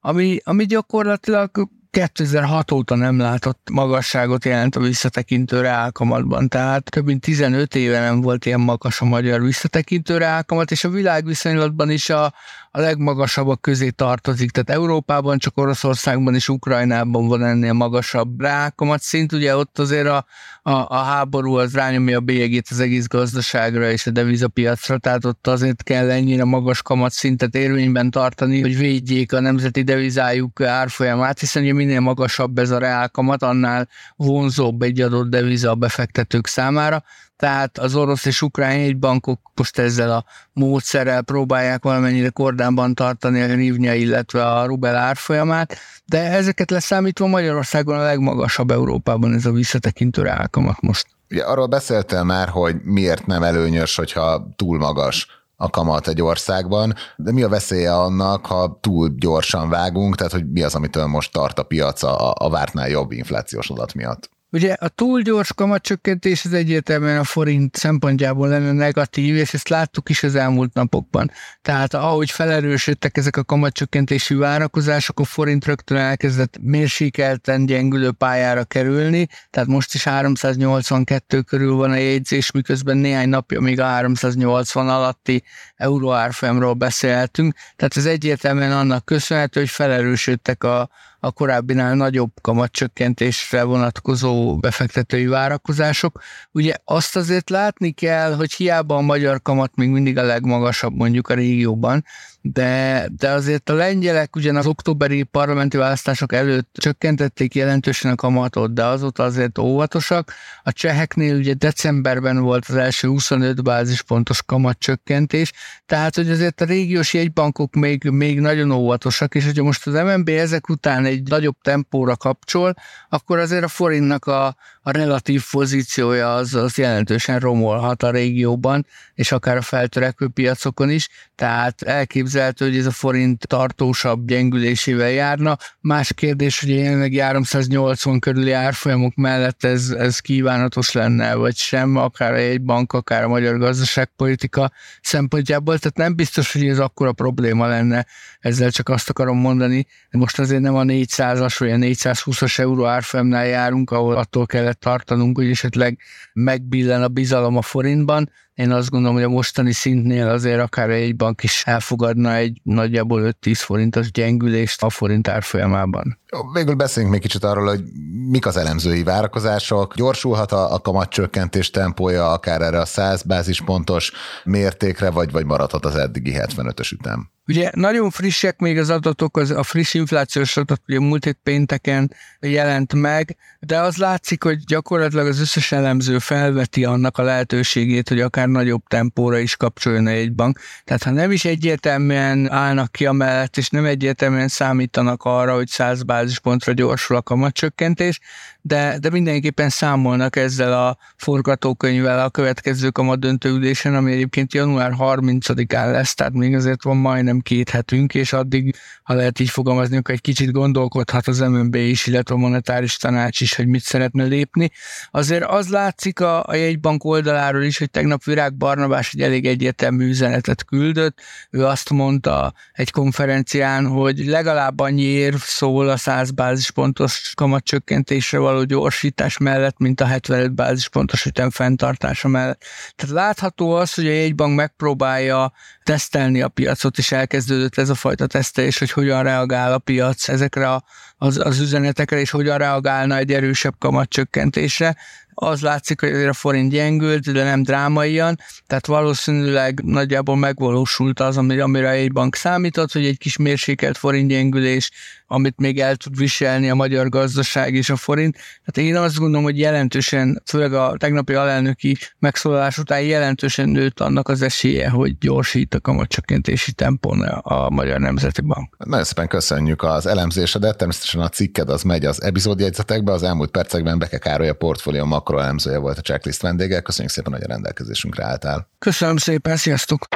ami, 0.02 0.38
ami 0.44 0.66
gyakorlatilag 0.66 1.69
2006 1.92 2.72
óta 2.72 2.96
nem 2.96 3.19
látott 3.19 3.69
magasságot 3.72 4.46
jelent 4.46 4.75
a 4.75 4.80
visszatekintő 4.80 5.62
reálkamatban, 5.62 6.48
tehát 6.48 6.90
több 6.90 7.06
mint 7.06 7.22
15 7.22 7.75
éve 7.75 8.00
nem 8.00 8.22
volt 8.22 8.46
ilyen 8.46 8.60
magas 8.60 9.02
a 9.02 9.06
magyar 9.06 9.42
visszatekintő 9.42 10.18
reálkamat, 10.18 10.72
és 10.72 10.84
a 10.84 10.90
világviszonylatban 10.90 11.90
is 11.90 12.10
a, 12.10 12.34
a 12.73 12.79
legmagasabbak 12.79 13.62
közé 13.62 13.89
tartozik. 13.89 14.51
Tehát 14.51 14.81
Európában 14.81 15.38
csak 15.38 15.57
Oroszországban 15.57 16.35
és 16.35 16.50
Ukrajnában 16.50 17.27
van 17.27 17.44
ennél 17.44 17.73
magasabb 17.73 18.41
rákamat 18.41 19.01
szint. 19.01 19.31
Ugye 19.31 19.56
ott 19.56 19.79
azért 19.79 20.07
a, 20.07 20.25
a, 20.62 20.71
a 20.71 20.95
háború 20.95 21.56
az 21.56 21.73
rányomja 21.73 22.18
a 22.18 22.21
bélyegét 22.21 22.68
az 22.69 22.79
egész 22.79 23.07
gazdaságra 23.07 23.91
és 23.91 24.07
a 24.07 24.12
devizapiacra, 24.12 24.97
tehát 24.97 25.25
ott 25.25 25.47
azért 25.47 25.83
kell 25.83 26.09
ennyire 26.09 26.44
magas 26.44 26.81
kamatszintet 26.81 27.56
érvényben 27.56 28.09
tartani, 28.09 28.62
hogy 28.62 28.77
védjék 28.77 29.33
a 29.33 29.39
nemzeti 29.39 29.81
devizájuk 29.83 30.62
árfolyamát, 30.62 31.39
hiszen 31.39 31.63
ugye 31.63 31.73
minél 31.73 32.00
magasabb 32.00 32.57
ez 32.57 32.69
a 32.69 32.77
reálkamat, 32.77 33.44
annál 33.44 33.88
vonzóbb 34.15 34.81
egy 34.81 35.01
adott 35.01 35.29
deviza 35.29 35.69
a 35.69 35.75
befektetők 35.75 36.47
számára 36.47 37.03
tehát 37.42 37.78
az 37.78 37.96
orosz 37.96 38.26
és 38.26 38.42
ukrán 38.42 39.00
bankok 39.00 39.40
most 39.56 39.80
ezzel 39.80 40.12
a 40.12 40.26
módszerrel 40.54 41.22
próbálják 41.22 41.84
valamennyire 41.84 42.30
kordánban 42.30 42.96
tartani 42.96 43.42
a 43.42 43.46
rívnya, 43.46 43.94
illetve 43.94 44.46
a 44.46 44.66
rubel 44.66 44.96
árfolyamát, 44.96 45.78
de 46.06 46.32
ezeket 46.32 46.72
leszámítva 46.72 47.28
Magyarországon 47.28 48.00
a 48.00 48.04
legmagasabb 48.04 48.72
Európában 48.72 49.34
ez 49.34 49.46
a 49.46 49.52
visszatekintő 49.52 50.22
rákamat 50.22 50.82
most. 50.82 51.08
Ugye 51.30 51.44
arról 51.44 51.66
beszéltél 51.66 52.24
már, 52.24 52.50
hogy 52.50 52.76
miért 52.84 53.26
nem 53.26 53.44
előnyös, 53.44 53.96
hogyha 53.96 54.48
túl 54.56 54.78
magas 54.78 55.28
a 55.56 55.70
kamat 55.70 56.08
egy 56.08 56.22
országban, 56.22 56.94
de 57.16 57.32
mi 57.32 57.44
a 57.44 57.50
veszélye 57.50 57.96
annak, 57.96 58.46
ha 58.46 58.78
túl 58.82 59.10
gyorsan 59.18 59.70
vágunk, 59.70 60.16
tehát 60.16 60.32
hogy 60.32 60.52
mi 60.52 60.64
az, 60.64 60.76
amitől 60.76 61.06
most 61.06 61.32
tart 61.32 61.60
a 61.60 61.64
piac 61.64 62.04
a, 62.04 62.34
a 62.38 62.50
vártnál 62.50 62.90
jobb 62.90 63.12
inflációs 63.12 63.70
adat 63.70 63.94
miatt? 63.94 64.30
Ugye 64.53 64.74
a 64.74 64.88
túl 64.88 65.21
gyors 65.21 65.53
kamatcsökkentés 65.53 66.45
az 66.45 66.53
egyértelműen 66.53 67.19
a 67.19 67.24
forint 67.24 67.75
szempontjából 67.75 68.48
lenne 68.48 68.71
negatív, 68.71 69.36
és 69.36 69.53
ezt 69.53 69.69
láttuk 69.69 70.09
is 70.09 70.24
az 70.24 70.36
elmúlt 70.36 70.74
napokban. 70.74 71.31
Tehát 71.62 71.94
ahogy 71.94 72.31
felerősödtek 72.31 73.18
ezek 73.18 73.38
a 73.38 73.44
kamatcsökkentési 73.44 74.33
várakozások, 74.33 75.19
a 75.19 75.24
forint 75.24 75.65
rögtön 75.65 75.98
elkezdett 75.98 76.57
mérsékelten 76.62 77.65
gyengülő 77.65 78.12
pályára 78.12 78.63
kerülni, 78.63 79.27
tehát 79.50 79.69
most 79.69 79.94
is 79.94 80.03
382 80.03 81.42
körül 81.42 81.75
van 81.75 81.92
a 81.92 81.95
jegyzés, 81.95 82.51
miközben 82.51 82.97
néhány 82.97 83.30
napja 83.30 83.59
még 83.59 83.80
a 83.80 83.86
380 83.86 84.89
alatti 84.89 85.44
euró 85.75 86.12
árfolyamról 86.12 86.74
beszéltünk, 86.74 87.56
tehát 87.75 87.97
ez 87.97 88.06
egyértelműen 88.06 88.71
annak 88.71 89.06
köszönhető, 89.06 89.59
hogy 89.59 89.69
felerősödtek 89.69 90.63
a, 90.63 90.89
a 91.23 91.31
korábbinál 91.31 91.95
nagyobb 91.95 92.31
kamatcsökkentésre 92.41 93.63
vonatkozó 93.63 94.57
befektetői 94.57 95.25
várakozások. 95.25 96.21
Ugye 96.51 96.75
azt 96.85 97.15
azért 97.15 97.50
látni 97.50 97.91
kell, 97.91 98.35
hogy 98.35 98.53
hiába 98.53 98.95
a 98.95 99.01
magyar 99.01 99.41
kamat 99.41 99.75
még 99.75 99.89
mindig 99.89 100.18
a 100.18 100.23
legmagasabb 100.23 100.95
mondjuk 100.95 101.29
a 101.29 101.33
régióban, 101.33 102.06
de, 102.42 103.08
de 103.18 103.30
azért 103.30 103.70
a 103.70 103.74
lengyelek 103.74 104.36
ugyan 104.36 104.56
az 104.56 104.66
októberi 104.66 105.24
parlamenti 105.24 105.78
választások 105.78 106.34
előtt 106.34 106.70
csökkentették 106.74 107.56
jelentősen 107.56 108.12
a 108.12 108.16
kamatot, 108.16 108.74
de 108.74 108.86
azóta 108.86 109.24
azért 109.24 109.58
óvatosak. 109.58 110.34
A 110.64 110.72
cseheknél 110.72 111.36
ugye 111.36 111.54
decemberben 111.54 112.40
volt 112.40 112.66
az 112.68 112.76
első 112.76 113.08
25 113.08 113.64
bázispontos 113.64 114.44
kamatcsökkentés, 114.44 115.52
tehát 115.86 116.16
hogy 116.16 116.30
azért 116.30 116.62
a 116.62 116.66
régiós 116.66 117.14
jegybankok 117.14 117.76
még, 117.76 118.04
még 118.04 118.40
nagyon 118.40 118.72
óvatosak, 118.72 119.36
és 119.36 119.46
hogyha 119.46 119.64
most 119.64 119.88
az 119.88 119.94
MNB 119.94 120.30
ezek 120.30 120.70
után 120.70 121.06
egy 121.06 121.30
nagyobb 121.30 121.58
tempóra 121.62 122.16
kapcsol, 122.16 122.74
akkor 123.10 123.40
azért 123.40 123.64
a 123.64 123.68
forintnak 123.68 124.26
a, 124.26 124.56
a 124.82 124.92
relatív 124.92 125.44
pozíciója 125.52 126.36
az, 126.36 126.54
az 126.54 126.78
jelentősen 126.78 127.40
romolhat 127.40 128.04
a 128.04 128.12
régióban, 128.12 128.86
és 129.14 129.32
akár 129.32 129.58
a 129.58 129.62
feltörekvő 129.62 130.28
piacokon 130.28 130.90
is, 130.90 131.10
tehát 131.36 131.82
elképzelhető, 131.82 132.31
hogy 132.57 132.78
ez 132.78 132.86
a 132.86 132.92
forint 132.92 133.48
tartósabb 133.48 134.28
gyengülésével 134.28 135.10
járna. 135.10 135.57
Más 135.80 136.13
kérdés, 136.13 136.60
hogy 136.60 136.69
jelenleg 136.69 137.13
380 137.13 138.19
körüli 138.19 138.51
árfolyamok 138.51 139.16
mellett 139.16 139.63
ez, 139.63 139.89
ez 139.89 140.19
kívánatos 140.19 140.92
lenne, 140.92 141.36
vagy 141.36 141.56
sem, 141.56 141.95
akár 141.95 142.33
egy 142.33 142.62
bank, 142.62 142.94
akár 142.94 143.24
a 143.24 143.28
magyar 143.28 143.57
gazdaságpolitika 143.57 144.72
szempontjából, 145.01 145.78
tehát 145.78 145.98
nem 145.98 146.16
biztos, 146.16 146.54
hogy 146.54 146.68
ez 146.68 146.80
akkora 146.80 147.12
probléma 147.12 147.68
lenne, 147.68 148.06
ezzel 148.39 148.72
csak 148.72 148.89
azt 148.89 149.10
akarom 149.10 149.38
mondani, 149.38 149.86
most 150.12 150.39
azért 150.39 150.62
nem 150.62 150.75
a 150.75 150.83
400-as 150.83 151.56
vagy 151.57 151.72
a 151.72 151.75
420-as 151.75 152.60
euró 152.60 152.86
árfolyamnál 152.86 153.45
járunk, 153.45 153.92
ahol 153.92 154.16
attól 154.16 154.45
kellett 154.45 154.80
tartanunk, 154.80 155.38
hogy 155.38 155.50
esetleg 155.50 156.00
megbillen 156.33 157.04
a 157.04 157.07
bizalom 157.07 157.57
a 157.57 157.62
forintban, 157.62 158.30
én 158.62 158.72
azt 158.72 158.90
gondolom, 158.90 159.16
hogy 159.16 159.25
a 159.25 159.30
mostani 159.30 159.72
szintnél 159.72 160.28
azért 160.28 160.60
akár 160.60 160.90
egy 160.90 161.16
bank 161.16 161.44
is 161.44 161.63
elfogadna 161.66 162.36
egy 162.36 162.60
nagyjából 162.63 163.36
5-10 163.42 163.54
forintos 163.56 164.12
gyengülést 164.12 164.84
a 164.84 164.90
forint 164.90 165.28
árfolyamában. 165.28 166.19
Végül 166.54 166.75
beszéljünk 166.75 167.13
még 167.13 167.24
kicsit 167.24 167.44
arról, 167.44 167.68
hogy 167.68 167.83
mik 168.30 168.45
az 168.45 168.57
elemzői 168.57 169.04
várakozások. 169.04 169.95
Gyorsulhat 169.95 170.51
a, 170.51 170.80
kamatcsökkentés 170.83 171.69
tempója 171.69 172.31
akár 172.31 172.62
erre 172.62 172.80
a 172.80 172.86
100 172.86 173.24
bázispontos 173.24 174.12
mértékre, 174.44 175.10
vagy, 175.10 175.31
vagy 175.31 175.45
maradhat 175.45 175.86
az 175.86 175.95
eddigi 175.95 176.33
75-ös 176.36 176.92
ütem? 176.92 177.30
Ugye 177.48 177.72
nagyon 177.74 178.10
frissek 178.10 178.60
még 178.60 178.78
az 178.78 178.89
adatok, 178.89 179.38
az, 179.38 179.50
a 179.50 179.63
friss 179.63 179.94
inflációs 179.94 180.57
adat 180.57 180.81
ugye 180.88 181.00
múlt 181.00 181.24
hét 181.24 181.39
pénteken 181.44 182.13
jelent 182.39 182.94
meg, 182.94 183.38
de 183.60 183.80
az 183.80 183.98
látszik, 183.98 184.44
hogy 184.44 184.63
gyakorlatilag 184.63 185.28
az 185.28 185.39
összes 185.39 185.72
elemző 185.72 186.19
felveti 186.19 186.86
annak 186.86 187.18
a 187.18 187.24
lehetőségét, 187.24 188.10
hogy 188.10 188.22
akár 188.22 188.48
nagyobb 188.48 188.81
tempóra 188.88 189.38
is 189.38 189.56
kapcsoljon 189.56 190.07
egy 190.07 190.33
bank. 190.33 190.60
Tehát 190.83 191.04
ha 191.04 191.12
nem 191.12 191.31
is 191.31 191.45
egyértelműen 191.45 192.51
állnak 192.51 192.92
ki 192.92 193.06
a 193.06 193.12
mellett, 193.12 193.57
és 193.57 193.69
nem 193.69 193.86
egyértelműen 193.86 194.48
számítanak 194.48 195.24
arra, 195.24 195.56
hogy 195.56 195.68
100 195.68 196.04
bázispontra 196.21 196.73
gyorsul 196.73 197.15
a 197.15 197.21
kamatcsökkentés, 197.21 198.19
de, 198.62 198.97
de 199.00 199.09
mindenképpen 199.09 199.69
számolnak 199.69 200.35
ezzel 200.35 200.88
a 200.88 200.97
forgatókönyvvel 201.15 202.19
a 202.19 202.29
következő 202.29 202.89
kamat 202.89 203.19
döntőülésen, 203.19 203.95
ami 203.95 204.12
egyébként 204.12 204.53
január 204.53 204.91
30-án 205.00 205.91
lesz, 205.91 206.13
tehát 206.13 206.33
még 206.33 206.56
azért 206.56 206.83
van 206.83 206.97
majdnem 206.97 207.39
két 207.39 207.69
hetünk, 207.69 208.13
és 208.13 208.33
addig, 208.33 208.75
ha 209.03 209.13
lehet 209.13 209.39
így 209.39 209.50
fogalmazni, 209.50 209.97
akkor 209.97 210.13
egy 210.13 210.21
kicsit 210.21 210.51
gondolkodhat 210.51 211.27
az 211.27 211.39
MNB 211.39 211.75
is, 211.75 212.07
illetve 212.07 212.35
a 212.35 212.38
monetáris 212.38 212.97
tanács 212.97 213.41
is, 213.41 213.56
hogy 213.56 213.68
mit 213.68 213.83
szeretne 213.83 214.23
lépni. 214.23 214.71
Azért 215.12 215.44
az 215.44 215.68
látszik 215.68 216.19
a, 216.19 216.44
a 216.44 216.56
jegybank 216.56 217.03
oldaláról 217.03 217.63
is, 217.63 217.77
hogy 217.77 217.89
tegnap 217.89 218.23
Virág 218.23 218.53
Barnabás 218.53 219.13
egy 219.13 219.21
elég 219.21 219.45
egyértelmű 219.45 220.07
üzenetet 220.07 220.65
küldött. 220.65 221.19
Ő 221.50 221.65
azt 221.65 221.89
mondta 221.89 222.53
egy 222.73 222.91
konferencián, 222.91 223.88
hogy 223.88 224.25
legalább 224.25 224.79
annyi 224.79 225.01
érv 225.01 225.39
szól 225.39 225.89
a 225.89 225.97
100 226.12 226.31
bázispontos 226.31 227.34
kamatcsökkentésre 227.36 228.38
való 228.38 228.63
gyorsítás 228.63 229.38
mellett, 229.38 229.78
mint 229.78 230.02
a 230.02 230.06
75 230.06 230.54
bázispontos 230.54 231.25
ütem 231.25 231.50
fenntartása 231.50 232.28
mellett. 232.28 232.63
Tehát 232.96 233.16
látható 233.16 233.72
az, 233.72 233.94
hogy 233.94 234.08
a 234.08 234.12
jegybank 234.12 234.56
megpróbálja 234.56 235.52
tesztelni 235.84 236.42
a 236.42 236.48
piacot, 236.48 236.98
és 236.98 237.12
elkezdődött 237.12 237.78
ez 237.78 237.90
a 237.90 237.96
fajta 237.96 238.28
tesztelés, 238.28 238.80
hogy 238.80 238.92
hogyan 238.92 239.24
reagál 239.24 239.74
a 239.74 239.78
piac 239.78 240.30
ezekre 240.30 240.71
a, 240.71 240.83
az, 241.18 241.38
az 241.38 241.59
üzenetekre, 241.59 242.19
és 242.19 242.30
hogyan 242.30 242.57
reagálna 242.57 243.18
egy 243.18 243.33
erősebb 243.33 243.76
kamatcsökkentésre 243.80 244.95
az 245.33 245.61
látszik, 245.61 246.00
hogy 246.00 246.11
a 246.11 246.33
forint 246.33 246.71
gyengült, 246.71 247.31
de 247.31 247.44
nem 247.44 247.64
drámaian, 247.64 248.40
tehát 248.68 248.85
valószínűleg 248.85 249.81
nagyjából 249.83 250.35
megvalósult 250.35 251.19
az, 251.19 251.38
amire 251.38 251.90
egy 251.90 252.11
bank 252.11 252.35
számított, 252.35 252.92
hogy 252.92 253.06
egy 253.06 253.18
kis 253.18 253.38
mérsékelt 253.38 253.97
forint 253.97 254.30
gyengülés, 254.30 254.92
amit 255.28 255.57
még 255.57 255.80
el 255.80 255.95
tud 255.95 256.18
viselni 256.18 256.69
a 256.69 256.76
magyar 256.76 257.09
gazdaság 257.09 257.73
és 257.73 257.90
a 257.90 257.95
forint. 257.95 258.38
Tehát 258.66 258.90
én 258.90 258.95
azt 258.95 259.18
gondolom, 259.18 259.44
hogy 259.44 259.59
jelentősen, 259.59 260.42
főleg 260.45 260.73
a 260.73 260.95
tegnapi 260.97 261.33
alelnöki 261.33 261.97
megszólalás 262.19 262.78
után 262.78 263.02
jelentősen 263.02 263.69
nőtt 263.69 264.00
annak 264.00 264.30
az 264.30 264.42
esélye, 264.42 264.90
hogy 264.90 265.18
gyorsít 265.18 265.73
a 265.73 265.80
kamatcsökkentési 265.80 266.71
tempón 266.71 267.21
a 267.21 267.69
Magyar 267.69 268.00
Nemzeti 268.00 268.42
Bank. 268.42 268.76
Nagyon 268.78 269.04
szépen 269.04 269.28
köszönjük 269.28 269.83
az 269.83 270.06
elemzésedet, 270.06 270.78
természetesen 270.78 271.21
a 271.21 271.30
cikked 271.30 271.69
az 271.69 271.81
megy 271.81 272.06
az 272.06 272.21
epizódjegyzetekbe, 272.21 273.11
az 273.11 273.23
elmúlt 273.23 273.52
percekben 273.52 274.00
Beke 274.00 274.18
Károly 274.18 274.50
a 274.50 274.54
portfólió 274.54 275.06
makroelemzője 275.21 275.78
volt 275.78 275.97
a 275.97 276.01
checklist 276.01 276.42
vendége. 276.42 276.81
Köszönjük 276.81 277.13
szépen, 277.13 277.33
hogy 277.33 277.44
a 277.44 277.47
rendelkezésünkre 277.47 278.25
álltál. 278.25 278.68
Köszönöm 278.80 279.18
szépen, 279.18 279.57
sziasztok! 279.57 280.07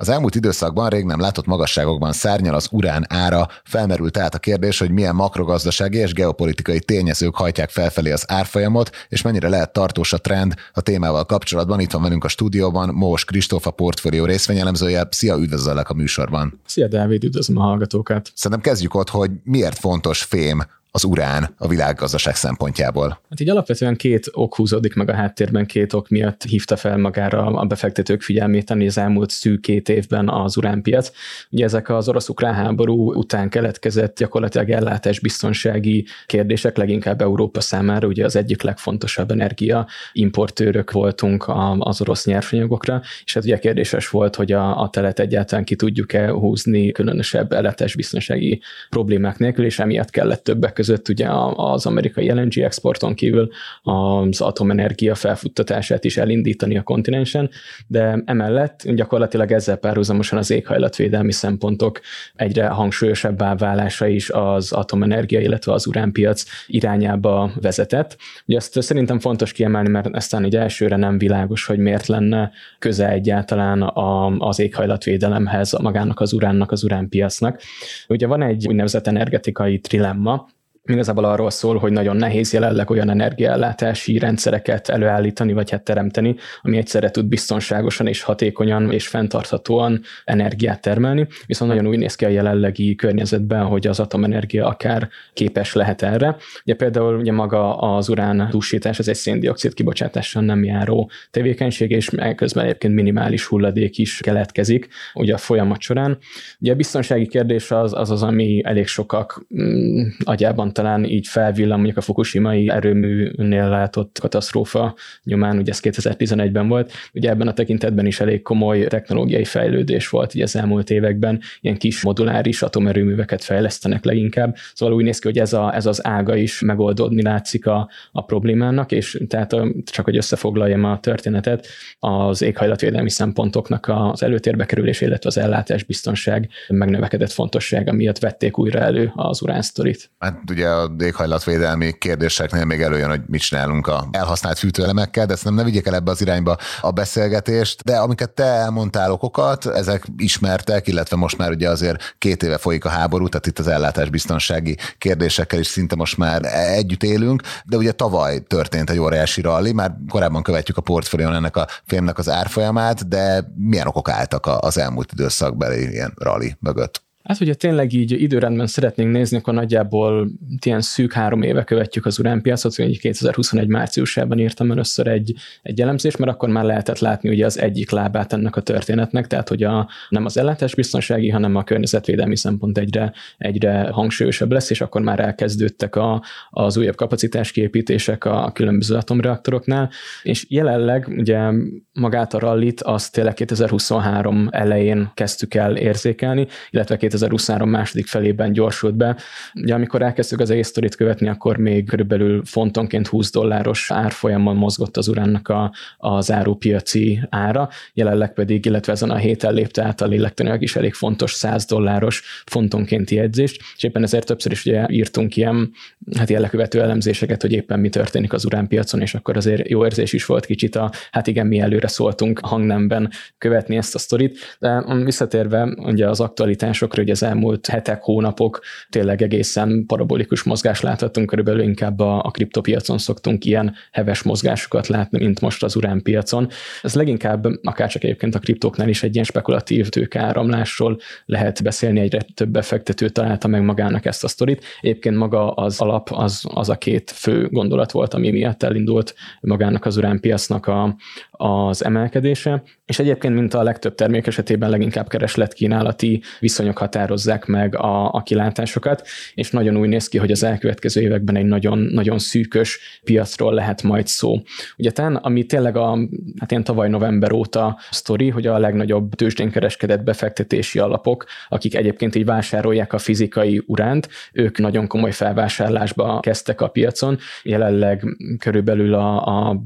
Az 0.00 0.08
elmúlt 0.08 0.34
időszakban 0.34 0.88
rég 0.88 1.04
nem 1.04 1.20
látott 1.20 1.46
magasságokban 1.46 2.12
szárnyal 2.12 2.54
az 2.54 2.68
urán 2.70 3.06
ára, 3.08 3.48
felmerült 3.64 4.18
át 4.18 4.34
a 4.34 4.38
kérdés, 4.38 4.78
hogy 4.78 4.90
milyen 4.90 5.14
makrogazdasági 5.14 5.98
és 5.98 6.12
geopolitikai 6.12 6.80
tényezők 6.80 7.34
hajtják 7.34 7.70
felfelé 7.70 8.10
az 8.10 8.24
árfolyamot, 8.28 8.90
és 9.08 9.22
mennyire 9.22 9.48
lehet 9.48 9.72
tartós 9.72 10.12
a 10.12 10.18
trend 10.18 10.54
a 10.72 10.80
témával 10.80 11.24
kapcsolatban. 11.24 11.80
Itt 11.80 11.92
van 11.92 12.02
velünk 12.02 12.24
a 12.24 12.28
stúdióban 12.28 12.94
Mós 12.94 13.24
Kristóf, 13.24 13.66
a 13.66 13.70
portfólió 13.70 14.24
részvényelemzője. 14.24 15.06
Szia, 15.10 15.36
üdvözöllek 15.36 15.90
a 15.90 15.94
műsorban. 15.94 16.60
Szia, 16.66 16.88
Dávid, 16.88 17.24
üdvözlöm 17.24 17.58
a 17.58 17.62
hallgatókat. 17.62 18.30
Szerintem 18.34 18.72
kezdjük 18.72 18.94
ott, 18.94 19.08
hogy 19.08 19.30
miért 19.44 19.78
fontos 19.78 20.22
fém 20.22 20.62
az 20.90 21.04
urán 21.04 21.54
a 21.56 21.68
világgazdaság 21.68 22.34
szempontjából? 22.34 23.20
Hát 23.30 23.40
így 23.40 23.48
alapvetően 23.48 23.96
két 23.96 24.30
ok 24.32 24.54
húzódik 24.54 24.94
meg 24.94 25.08
a 25.08 25.14
háttérben, 25.14 25.66
két 25.66 25.92
ok 25.92 26.08
miatt 26.08 26.42
hívta 26.42 26.76
fel 26.76 26.96
magára 26.96 27.46
a 27.46 27.64
befektetők 27.64 28.22
figyelmét 28.22 28.70
az 28.70 28.98
elmúlt 28.98 29.30
szűk 29.30 29.60
két 29.60 29.88
évben 29.88 30.28
az 30.28 30.56
uránpiac. 30.56 31.10
Ugye 31.50 31.64
ezek 31.64 31.88
az 31.88 32.08
orosz-ukrán 32.08 32.54
háború 32.54 33.12
után 33.12 33.48
keletkezett 33.48 34.18
gyakorlatilag 34.18 34.70
ellátásbiztonsági 34.70 36.06
kérdések, 36.26 36.76
leginkább 36.76 37.20
Európa 37.20 37.60
számára, 37.60 38.06
ugye 38.06 38.24
az 38.24 38.36
egyik 38.36 38.62
legfontosabb 38.62 39.30
energia 39.30 39.86
importőrök 40.12 40.90
voltunk 40.90 41.44
az 41.78 42.00
orosz 42.00 42.24
nyersanyagokra, 42.24 43.02
és 43.24 43.34
hát 43.34 43.44
ugye 43.44 43.58
kérdéses 43.58 44.08
volt, 44.08 44.36
hogy 44.36 44.52
a, 44.52 44.80
a 44.82 44.88
telet 44.90 45.18
egyáltalán 45.18 45.64
ki 45.64 45.76
tudjuk-e 45.76 46.30
húzni 46.30 46.92
különösebb 46.92 47.52
ellátásbiztonsági 47.52 48.60
problémák 48.88 49.38
nélkül, 49.38 49.64
és 49.64 49.78
emiatt 49.78 50.10
kellett 50.10 50.42
többek 50.42 50.77
között 50.78 51.08
ugye 51.08 51.28
az 51.54 51.86
amerikai 51.86 52.32
LNG 52.32 52.58
exporton 52.58 53.14
kívül 53.14 53.48
az 53.82 54.40
atomenergia 54.40 55.14
felfuttatását 55.14 56.04
is 56.04 56.16
elindítani 56.16 56.78
a 56.78 56.82
kontinensen, 56.82 57.50
de 57.86 58.22
emellett 58.24 58.92
gyakorlatilag 58.94 59.52
ezzel 59.52 59.76
párhuzamosan 59.76 60.38
az 60.38 60.50
éghajlatvédelmi 60.50 61.32
szempontok 61.32 62.00
egyre 62.34 62.66
hangsúlyosabbá 62.68 63.54
válása 63.54 64.06
is 64.06 64.30
az 64.30 64.72
atomenergia, 64.72 65.40
illetve 65.40 65.72
az 65.72 65.86
uránpiac 65.86 66.44
irányába 66.66 67.50
vezetett. 67.60 68.16
Ugye 68.46 68.56
azt 68.56 68.82
szerintem 68.82 69.18
fontos 69.18 69.52
kiemelni, 69.52 69.88
mert 69.88 70.16
aztán 70.16 70.44
így 70.44 70.56
elsőre 70.56 70.96
nem 70.96 71.18
világos, 71.18 71.66
hogy 71.66 71.78
miért 71.78 72.06
lenne 72.06 72.50
köze 72.78 73.08
egyáltalán 73.08 73.82
a, 73.82 74.26
az 74.26 74.58
éghajlatvédelemhez, 74.58 75.72
magának 75.72 76.20
az 76.20 76.32
uránnak, 76.32 76.70
az 76.70 76.84
uránpiacnak. 76.84 77.60
Ugye 78.08 78.26
van 78.26 78.42
egy 78.42 78.66
úgynevezett 78.68 79.06
energetikai 79.06 79.78
trilemma, 79.78 80.48
igazából 80.88 81.24
arról 81.24 81.50
szól, 81.50 81.78
hogy 81.78 81.92
nagyon 81.92 82.16
nehéz 82.16 82.52
jelenleg 82.52 82.90
olyan 82.90 83.10
energiaellátási 83.10 84.18
rendszereket 84.18 84.88
előállítani, 84.88 85.52
vagy 85.52 85.70
hát 85.70 85.82
teremteni, 85.82 86.36
ami 86.62 86.76
egyszerre 86.76 87.10
tud 87.10 87.26
biztonságosan 87.26 88.06
és 88.06 88.22
hatékonyan 88.22 88.92
és 88.92 89.08
fenntarthatóan 89.08 90.00
energiát 90.24 90.80
termelni, 90.80 91.26
viszont 91.46 91.70
nagyon 91.70 91.86
úgy 91.86 91.98
néz 91.98 92.14
ki 92.14 92.24
a 92.24 92.28
jelenlegi 92.28 92.94
környezetben, 92.94 93.64
hogy 93.64 93.86
az 93.86 94.00
atomenergia 94.00 94.66
akár 94.66 95.08
képes 95.32 95.72
lehet 95.72 96.02
erre. 96.02 96.36
Ugye 96.64 96.74
például 96.74 97.18
ugye 97.18 97.32
maga 97.32 97.76
az 97.76 98.08
urán 98.08 98.48
dúsítás, 98.50 98.98
ez 98.98 99.08
egy 99.08 99.14
széndiokszid 99.14 99.74
kibocsátással 99.74 100.42
nem 100.42 100.64
járó 100.64 101.10
tevékenység, 101.30 101.90
és 101.90 102.10
közben 102.36 102.64
egyébként 102.64 102.94
minimális 102.94 103.44
hulladék 103.44 103.98
is 103.98 104.20
keletkezik 104.20 104.88
ugye 105.14 105.34
a 105.34 105.38
folyamat 105.38 105.80
során. 105.80 106.18
Ugye 106.60 106.72
a 106.72 106.76
biztonsági 106.76 107.26
kérdés 107.26 107.70
az 107.70 107.94
az, 107.94 108.10
az 108.10 108.22
ami 108.22 108.60
elég 108.64 108.86
sokak 108.86 109.46
mm, 109.62 110.02
agyában 110.24 110.72
talán 110.78 111.04
így 111.04 111.26
felvillan 111.26 111.76
mondjuk 111.76 111.96
a 111.96 112.00
Fukushima-i 112.00 112.70
erőműnél 112.70 113.68
látott 113.68 114.18
katasztrófa 114.20 114.94
nyomán, 115.24 115.58
ugye 115.58 115.70
ez 115.70 115.80
2011-ben 115.82 116.68
volt, 116.68 116.92
ugye 117.14 117.30
ebben 117.30 117.48
a 117.48 117.52
tekintetben 117.52 118.06
is 118.06 118.20
elég 118.20 118.42
komoly 118.42 118.86
technológiai 118.86 119.44
fejlődés 119.44 120.08
volt 120.08 120.34
ugye 120.34 120.42
az 120.42 120.56
elmúlt 120.56 120.90
években, 120.90 121.40
ilyen 121.60 121.76
kis 121.76 122.02
moduláris 122.02 122.62
atomerőműveket 122.62 123.44
fejlesztenek 123.44 124.04
leginkább, 124.04 124.56
szóval 124.74 124.94
úgy 124.94 125.04
néz 125.04 125.18
ki, 125.18 125.28
hogy 125.28 125.38
ez, 125.38 125.52
a, 125.52 125.74
ez 125.74 125.86
az 125.86 126.06
ága 126.06 126.36
is 126.36 126.60
megoldódni 126.60 127.22
látszik 127.22 127.66
a, 127.66 127.88
a 128.12 128.24
problémának, 128.24 128.92
és 128.92 129.20
tehát 129.28 129.54
csak 129.84 130.04
hogy 130.04 130.16
összefoglaljam 130.16 130.84
a 130.84 131.00
történetet, 131.00 131.66
az 131.98 132.42
éghajlatvédelmi 132.42 133.10
szempontoknak 133.10 133.86
az 133.88 134.22
előtérbe 134.22 134.64
kerülés, 134.64 135.00
illetve 135.00 135.28
az 135.28 135.38
ellátás 135.38 135.82
biztonság 135.82 136.48
megnövekedett 136.68 137.32
fontossága 137.32 137.92
miatt 137.92 138.18
vették 138.18 138.58
újra 138.58 138.78
elő 138.78 139.12
az 139.14 139.42
uránsztorit. 139.42 140.10
Hát 140.18 140.40
ugye 140.50 140.67
a 140.68 140.90
éghajlatvédelmi 140.98 141.98
kérdéseknél 141.98 142.64
még 142.64 142.82
előjön, 142.82 143.08
hogy 143.08 143.20
mit 143.26 143.40
csinálunk 143.40 143.86
a 143.86 144.08
elhasznált 144.10 144.58
fűtőelemekkel, 144.58 145.26
de 145.26 145.32
ezt 145.32 145.44
nem 145.44 145.64
vigyek 145.64 145.86
el 145.86 145.94
ebbe 145.94 146.10
az 146.10 146.20
irányba 146.20 146.56
a 146.80 146.90
beszélgetést, 146.90 147.82
de 147.84 147.96
amiket 147.96 148.30
te 148.30 148.44
elmondtál 148.44 149.12
okokat, 149.12 149.66
ezek 149.66 150.04
ismertek, 150.16 150.86
illetve 150.86 151.16
most 151.16 151.38
már 151.38 151.50
ugye 151.50 151.68
azért 151.68 152.14
két 152.18 152.42
éve 152.42 152.58
folyik 152.58 152.84
a 152.84 152.88
háború, 152.88 153.28
tehát 153.28 153.46
itt 153.46 153.58
az 153.58 153.66
ellátásbiztonsági 153.66 154.76
kérdésekkel 154.98 155.58
is 155.58 155.66
szinte 155.66 155.96
most 155.96 156.16
már 156.16 156.44
együtt 156.52 157.02
élünk, 157.02 157.42
de 157.64 157.76
ugye 157.76 157.92
tavaly 157.92 158.40
történt 158.40 158.90
egy 158.90 158.98
óriási 158.98 159.40
ralli, 159.40 159.72
már 159.72 159.94
korábban 160.08 160.42
követjük 160.42 160.76
a 160.76 160.80
portfólión 160.80 161.34
ennek 161.34 161.56
a 161.56 161.66
filmnek 161.86 162.18
az 162.18 162.28
árfolyamát, 162.28 163.08
de 163.08 163.52
milyen 163.56 163.86
okok 163.86 164.08
álltak 164.08 164.46
az 164.46 164.78
elmúlt 164.78 165.12
időszakbeli 165.12 165.90
ilyen 165.90 166.12
ralli 166.16 166.56
mögött? 166.60 167.06
Hát, 167.28 167.38
hogyha 167.38 167.54
tényleg 167.54 167.92
így 167.92 168.22
időrendben 168.22 168.66
szeretnénk 168.66 169.12
nézni, 169.12 169.36
akkor 169.36 169.54
nagyjából 169.54 170.30
ilyen 170.64 170.80
szűk 170.80 171.12
három 171.12 171.42
éve 171.42 171.64
követjük 171.64 172.06
az 172.06 172.18
uránpiacot, 172.18 172.74
hogy 172.74 173.00
2021 173.00 173.68
márciusában 173.68 174.38
írtam 174.38 174.70
először 174.70 175.06
egy, 175.06 175.34
egy 175.62 175.80
elemzést, 175.80 176.18
mert 176.18 176.30
akkor 176.30 176.48
már 176.48 176.64
lehetett 176.64 176.98
látni 176.98 177.28
ugye 177.28 177.44
az 177.44 177.58
egyik 177.58 177.90
lábát 177.90 178.32
ennek 178.32 178.56
a 178.56 178.60
történetnek, 178.60 179.26
tehát 179.26 179.48
hogy 179.48 179.62
a, 179.62 179.88
nem 180.08 180.24
az 180.24 180.36
ellátásbiztonsági, 180.36 181.28
hanem 181.28 181.56
a 181.56 181.64
környezetvédelmi 181.64 182.36
szempont 182.36 182.78
egyre, 182.78 183.12
egyre 183.38 183.88
hangsúlyosabb 183.90 184.52
lesz, 184.52 184.70
és 184.70 184.80
akkor 184.80 185.02
már 185.02 185.20
elkezdődtek 185.20 185.96
a, 185.96 186.22
az 186.50 186.76
újabb 186.76 186.96
kapacitásképítések 186.96 188.24
a 188.24 188.50
különböző 188.54 188.94
atomreaktoroknál, 188.94 189.90
és 190.22 190.46
jelenleg 190.48 191.08
ugye 191.16 191.50
magát 191.92 192.34
a 192.34 192.38
rallit 192.38 192.80
azt 192.80 193.12
tényleg 193.12 193.34
2023 193.34 194.48
elején 194.50 195.10
kezdtük 195.14 195.54
el 195.54 195.76
érzékelni, 195.76 196.46
illetve 196.70 196.96
2023 196.96 197.16
második 197.64 198.06
felében 198.06 198.52
gyorsult 198.52 198.94
be. 198.94 199.16
Ugye 199.54 199.74
amikor 199.74 200.02
elkezdtük 200.02 200.40
az 200.40 200.50
egész 200.50 200.72
követni, 200.96 201.28
akkor 201.28 201.56
még 201.56 201.86
körülbelül 201.86 202.44
fontonként 202.44 203.06
20 203.06 203.30
dolláros 203.30 203.90
árfolyamon 203.90 204.56
mozgott 204.56 204.96
az 204.96 205.08
uránnak 205.08 205.48
a, 205.48 205.72
az 205.98 206.32
árupiaci 206.32 207.20
ára, 207.30 207.68
jelenleg 207.94 208.32
pedig, 208.32 208.64
illetve 208.64 208.92
ezen 208.92 209.10
a 209.10 209.16
héten 209.16 209.54
lépte 209.54 209.82
át 209.82 210.00
a 210.00 210.06
lélektanilag 210.06 210.62
is 210.62 210.76
elég 210.76 210.94
fontos 210.94 211.32
100 211.32 211.64
dolláros 211.64 212.22
fontonkénti 212.46 213.14
jegyzést, 213.14 213.62
és 213.76 213.82
éppen 213.82 214.02
ezért 214.02 214.26
többször 214.26 214.52
is 214.52 214.64
ugye 214.64 214.86
írtunk 214.88 215.36
ilyen 215.36 215.72
hát 216.16 216.30
jellekövető 216.30 216.80
elemzéseket, 216.80 217.42
hogy 217.42 217.52
éppen 217.52 217.80
mi 217.80 217.88
történik 217.88 218.32
az 218.32 218.44
uránpiacon, 218.44 219.00
és 219.00 219.14
akkor 219.14 219.36
azért 219.36 219.68
jó 219.68 219.84
érzés 219.84 220.12
is 220.12 220.26
volt 220.26 220.46
kicsit 220.46 220.76
a, 220.76 220.90
hát 221.10 221.26
igen, 221.26 221.46
mi 221.46 221.60
előre 221.60 221.88
szóltunk 221.88 222.38
hangnemben 222.38 223.10
követni 223.38 223.76
ezt 223.76 223.94
a 223.94 223.98
sztorit, 223.98 224.56
de 224.58 224.84
visszatérve 225.04 225.74
ugye 225.76 226.08
az 226.08 226.20
aktualitásokra, 226.20 227.02
hogy 227.08 227.16
az 227.16 227.22
elmúlt 227.22 227.66
hetek, 227.66 228.02
hónapok 228.02 228.60
tényleg 228.90 229.22
egészen 229.22 229.84
parabolikus 229.86 230.42
mozgást 230.42 230.82
láthatunk, 230.82 231.26
körülbelül 231.26 231.60
inkább 231.60 232.00
a, 232.00 232.22
a 232.24 232.30
kriptopiacon 232.30 232.98
szoktunk 232.98 233.44
ilyen 233.44 233.74
heves 233.90 234.22
mozgásokat 234.22 234.86
látni, 234.86 235.18
mint 235.18 235.40
most 235.40 235.62
az 235.62 235.76
uránpiacon. 235.76 236.48
Ez 236.82 236.94
leginkább, 236.94 237.46
akár 237.62 237.88
csak 237.88 238.04
egyébként 238.04 238.34
a 238.34 238.38
kriptóknál 238.38 238.88
is 238.88 239.02
egy 239.02 239.12
ilyen 239.12 239.24
spekulatív 239.24 239.88
tőkeáramlásról 239.88 240.98
lehet 241.24 241.62
beszélni, 241.62 242.00
egyre 242.00 242.20
több 242.34 242.48
befektető 242.48 243.08
találta 243.08 243.48
meg 243.48 243.62
magának 243.62 244.04
ezt 244.04 244.24
a 244.24 244.28
sztorit. 244.28 244.64
Egyébként 244.80 245.16
maga 245.16 245.52
az 245.52 245.80
alap, 245.80 246.10
az, 246.12 246.44
az 246.54 246.68
a 246.68 246.76
két 246.76 247.10
fő 247.10 247.48
gondolat 247.48 247.92
volt, 247.92 248.14
ami 248.14 248.30
miatt 248.30 248.62
elindult 248.62 249.14
magának 249.40 249.84
az 249.84 249.96
uránpiacnak 249.96 250.66
a, 250.66 250.96
az 251.40 251.84
emelkedése, 251.84 252.62
és 252.86 252.98
egyébként, 252.98 253.34
mint 253.34 253.54
a 253.54 253.62
legtöbb 253.62 253.94
termék 253.94 254.26
esetében 254.26 254.70
leginkább 254.70 255.08
kereslet-kínálati 255.08 256.22
viszonyok 256.40 256.78
határozzák 256.78 257.46
meg 257.46 257.76
a, 257.76 258.12
a 258.12 258.22
kilátásokat, 258.22 259.06
és 259.34 259.50
nagyon 259.50 259.76
úgy 259.76 259.88
néz 259.88 260.08
ki, 260.08 260.18
hogy 260.18 260.30
az 260.30 260.42
elkövetkező 260.42 261.00
években 261.00 261.36
egy 261.36 261.44
nagyon, 261.44 261.78
nagyon 261.78 262.18
szűkös 262.18 263.00
piacról 263.04 263.54
lehet 263.54 263.82
majd 263.82 264.06
szó. 264.06 264.34
Ugye 264.76 264.90
talán, 264.90 265.16
ami 265.16 265.44
tényleg 265.44 265.76
a, 265.76 265.98
hát 266.38 266.50
ilyen 266.50 266.64
tavaly 266.64 266.88
november 266.88 267.32
óta 267.32 267.78
sztori, 267.90 268.28
hogy 268.28 268.46
a 268.46 268.58
legnagyobb 268.58 269.14
tőzsdén 269.14 269.50
kereskedett 269.50 270.02
befektetési 270.02 270.78
alapok, 270.78 271.26
akik 271.48 271.74
egyébként 271.74 272.14
így 272.14 272.24
vásárolják 272.24 272.92
a 272.92 272.98
fizikai 272.98 273.62
uránt, 273.66 274.08
ők 274.32 274.58
nagyon 274.58 274.86
komoly 274.86 275.12
felvásárlásba 275.12 276.20
kezdtek 276.20 276.60
a 276.60 276.68
piacon. 276.68 277.18
Jelenleg 277.42 278.04
körülbelül 278.38 278.94
a, 278.94 279.26
a, 279.26 279.60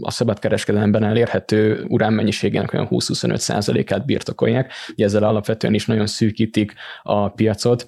a 0.00 0.10
szabadkereskedelemben 0.10 1.01
elérhető 1.04 1.84
uránmennyiségének 1.88 2.72
olyan 2.72 2.88
20-25 2.90 3.36
százalékát 3.36 4.04
birtokolják. 4.04 4.72
Ugye 4.92 5.04
ezzel 5.04 5.22
alapvetően 5.22 5.74
is 5.74 5.86
nagyon 5.86 6.06
szűkítik 6.06 6.72
a 7.02 7.28
piacot, 7.28 7.86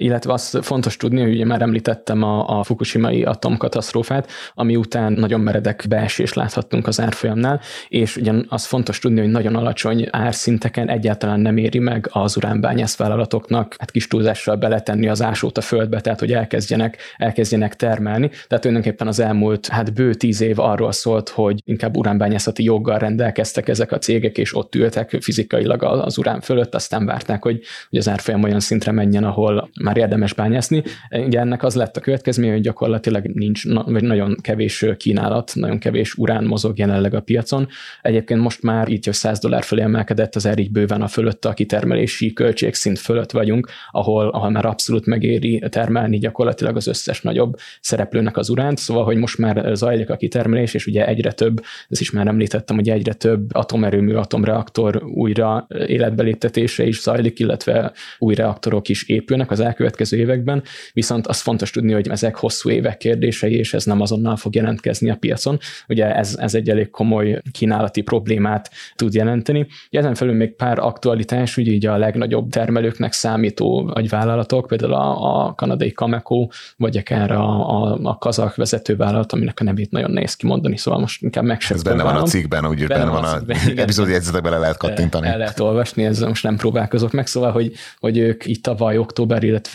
illetve 0.00 0.32
azt 0.32 0.64
fontos 0.64 0.96
tudni, 0.96 1.20
hogy 1.20 1.32
ugye 1.32 1.44
már 1.44 1.62
említettem 1.62 2.22
a, 2.22 2.58
a 2.58 2.62
Fukushima-i 2.62 3.22
atomkatasztrófát, 3.22 4.30
ami 4.54 4.76
után 4.76 5.12
nagyon 5.12 5.40
meredek 5.40 5.84
beesés 5.88 6.32
láthattunk 6.32 6.86
az 6.86 7.00
árfolyamnál, 7.00 7.60
és 7.88 8.16
ugyan 8.16 8.46
az 8.48 8.64
fontos 8.64 8.98
tudni, 8.98 9.20
hogy 9.20 9.30
nagyon 9.30 9.54
alacsony 9.54 10.08
árszinteken 10.10 10.88
egyáltalán 10.88 11.40
nem 11.40 11.56
éri 11.56 11.78
meg 11.78 12.08
az 12.12 12.36
uránbányász 12.36 12.96
vállalatoknak 12.96 13.74
hát 13.78 13.90
kis 13.90 14.06
túlzással 14.06 14.56
beletenni 14.56 15.08
az 15.08 15.22
ásót 15.22 15.58
a 15.58 15.60
földbe, 15.60 16.00
tehát 16.00 16.20
hogy 16.20 16.32
elkezdjenek, 16.32 16.98
elkezdjenek 17.16 17.76
termelni. 17.76 18.28
Tehát 18.28 18.64
tulajdonképpen 18.64 19.06
az 19.06 19.20
elmúlt 19.20 19.66
hát 19.66 19.94
bő 19.94 20.14
tíz 20.14 20.40
év 20.40 20.58
arról 20.58 20.92
szólt, 20.92 21.28
hogy 21.28 21.60
inkább 21.64 21.96
uránbányászati 21.96 22.62
joggal 22.64 22.98
rendelkeztek 22.98 23.68
ezek 23.68 23.92
a 23.92 23.98
cégek, 23.98 24.38
és 24.38 24.56
ott 24.56 24.74
ültek 24.74 25.16
fizikailag 25.20 25.82
az 25.82 26.18
urán 26.18 26.40
fölött, 26.40 26.74
aztán 26.74 27.06
várták, 27.06 27.42
hogy, 27.42 27.60
hogy 27.88 27.98
az 27.98 28.08
árfolyam 28.08 28.42
olyan 28.42 28.60
szintre 28.60 28.92
menjen, 28.92 29.24
ahol 29.24 29.70
már 29.88 29.96
érdemes 29.96 30.32
bányászni. 30.32 30.82
Ugye 31.10 31.40
ennek 31.40 31.62
az 31.62 31.74
lett 31.74 31.96
a 31.96 32.00
következménye, 32.00 32.52
hogy 32.52 32.60
gyakorlatilag 32.60 33.24
nincs, 33.24 33.62
vagy 33.86 34.02
nagyon 34.02 34.36
kevés 34.40 34.84
kínálat, 34.96 35.52
nagyon 35.54 35.78
kevés 35.78 36.14
urán 36.14 36.44
mozog 36.44 36.78
jelenleg 36.78 37.14
a 37.14 37.20
piacon. 37.20 37.68
Egyébként 38.02 38.40
most 38.40 38.62
már 38.62 38.88
így, 38.88 39.04
hogy 39.04 39.14
100 39.14 39.38
dollár 39.38 39.62
fölé 39.62 39.82
emelkedett, 39.82 40.34
az 40.34 40.48
így 40.56 40.70
bőven 40.70 41.02
a 41.02 41.06
fölött 41.08 41.44
a 41.44 41.52
kitermelési 41.52 42.32
költségszint 42.32 42.98
fölött 42.98 43.30
vagyunk, 43.30 43.68
ahol, 43.90 44.28
ahol 44.28 44.50
már 44.50 44.64
abszolút 44.64 45.06
megéri 45.06 45.62
termelni 45.68 46.18
gyakorlatilag 46.18 46.76
az 46.76 46.86
összes 46.86 47.22
nagyobb 47.22 47.56
szereplőnek 47.80 48.36
az 48.36 48.48
uránt, 48.48 48.78
szóval, 48.78 49.04
hogy 49.04 49.16
most 49.16 49.38
már 49.38 49.70
zajlik 49.74 50.10
a 50.10 50.16
kitermelés, 50.16 50.74
és 50.74 50.86
ugye 50.86 51.06
egyre 51.06 51.32
több, 51.32 51.60
ez 51.88 52.00
is 52.00 52.10
már 52.10 52.26
említettem, 52.26 52.76
hogy 52.76 52.88
egyre 52.88 53.12
több 53.12 53.54
atomerőmű, 53.54 54.14
atomreaktor 54.14 55.02
újra 55.04 55.66
életbeléptetése 55.86 56.86
is 56.86 57.00
zajlik, 57.00 57.38
illetve 57.38 57.92
új 58.18 58.34
reaktorok 58.34 58.88
is 58.88 59.08
épülnek 59.08 59.50
az 59.50 59.60
elkövetkező 59.78 60.16
években, 60.16 60.62
viszont 60.92 61.26
az 61.26 61.40
fontos 61.40 61.70
tudni, 61.70 61.92
hogy 61.92 62.08
ezek 62.08 62.36
hosszú 62.36 62.70
évek 62.70 62.96
kérdései, 62.96 63.54
és 63.54 63.74
ez 63.74 63.84
nem 63.84 64.00
azonnal 64.00 64.36
fog 64.36 64.54
jelentkezni 64.54 65.10
a 65.10 65.16
piacon. 65.16 65.58
Ugye 65.88 66.14
ez, 66.14 66.36
ez 66.38 66.54
egy 66.54 66.68
elég 66.68 66.90
komoly 66.90 67.40
kínálati 67.52 68.02
problémát 68.02 68.70
tud 68.96 69.14
jelenteni. 69.14 69.66
Ezen 69.90 70.14
felül 70.14 70.34
még 70.34 70.56
pár 70.56 70.78
aktualitás, 70.78 71.56
ugye 71.56 71.72
így 71.72 71.86
a 71.86 71.96
legnagyobb 71.96 72.50
termelőknek 72.50 73.12
számító 73.12 73.92
vállalatok, 74.08 74.66
például 74.66 74.94
a, 74.94 75.46
a 75.46 75.54
kanadai 75.54 75.90
Cameco, 75.90 76.46
vagy 76.76 76.96
akár 76.96 77.30
a, 77.30 77.70
a, 77.82 77.98
a 78.02 78.18
kazak 78.18 78.54
vezetővállalat, 78.54 79.32
aminek 79.32 79.60
a 79.60 79.64
nevét 79.64 79.90
nagyon 79.90 80.10
nehéz 80.10 80.34
kimondani, 80.34 80.76
szóval 80.76 81.00
most 81.00 81.22
inkább 81.22 81.44
meg 81.44 81.60
sem 81.60 81.76
Ez 81.76 81.82
benne 81.82 82.02
van 82.02 82.16
a 82.16 82.22
cikkben, 82.22 82.66
úgy 82.66 82.86
benne, 82.86 83.04
benne 83.04 83.10
van 83.10 83.24
a, 83.24 83.34
a 83.34 83.42
epizódjegyzetekben 83.76 84.52
le 84.52 84.58
lehet 84.58 84.76
kattintani. 84.76 85.26
El, 85.26 85.32
el 85.32 85.38
lehet 85.38 85.60
olvasni, 85.60 86.04
ezzel 86.04 86.28
most 86.28 86.42
nem 86.42 86.56
próbálkozok 86.56 87.12
meg, 87.12 87.26
szóval, 87.26 87.50
hogy, 87.50 87.72
hogy 87.98 88.18
ők 88.18 88.46
itt 88.46 88.62
tavaly 88.62 88.98
október, 88.98 89.42
illetve 89.42 89.67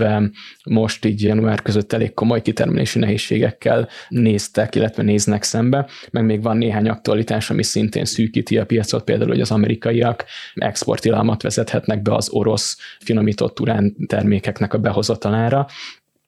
most 0.63 1.05
így 1.05 1.23
január 1.23 1.61
között 1.61 1.93
elég 1.93 2.13
komoly 2.13 2.41
kitermelési 2.41 2.99
nehézségekkel 2.99 3.89
néztek, 4.09 4.75
illetve 4.75 5.03
néznek 5.03 5.43
szembe, 5.43 5.87
meg 6.11 6.25
még 6.25 6.41
van 6.41 6.57
néhány 6.57 6.89
aktualitás, 6.89 7.49
ami 7.49 7.63
szintén 7.63 8.05
szűkíti 8.05 8.57
a 8.57 8.65
piacot, 8.65 9.03
például, 9.03 9.29
hogy 9.29 9.41
az 9.41 9.51
amerikaiak 9.51 10.25
exportilalmat 10.53 11.41
vezethetnek 11.41 12.01
be 12.01 12.15
az 12.15 12.29
orosz 12.29 12.77
finomított 12.99 13.59
urán 13.59 13.95
termékeknek 14.07 14.73
a 14.73 14.77
behozatalára, 14.77 15.67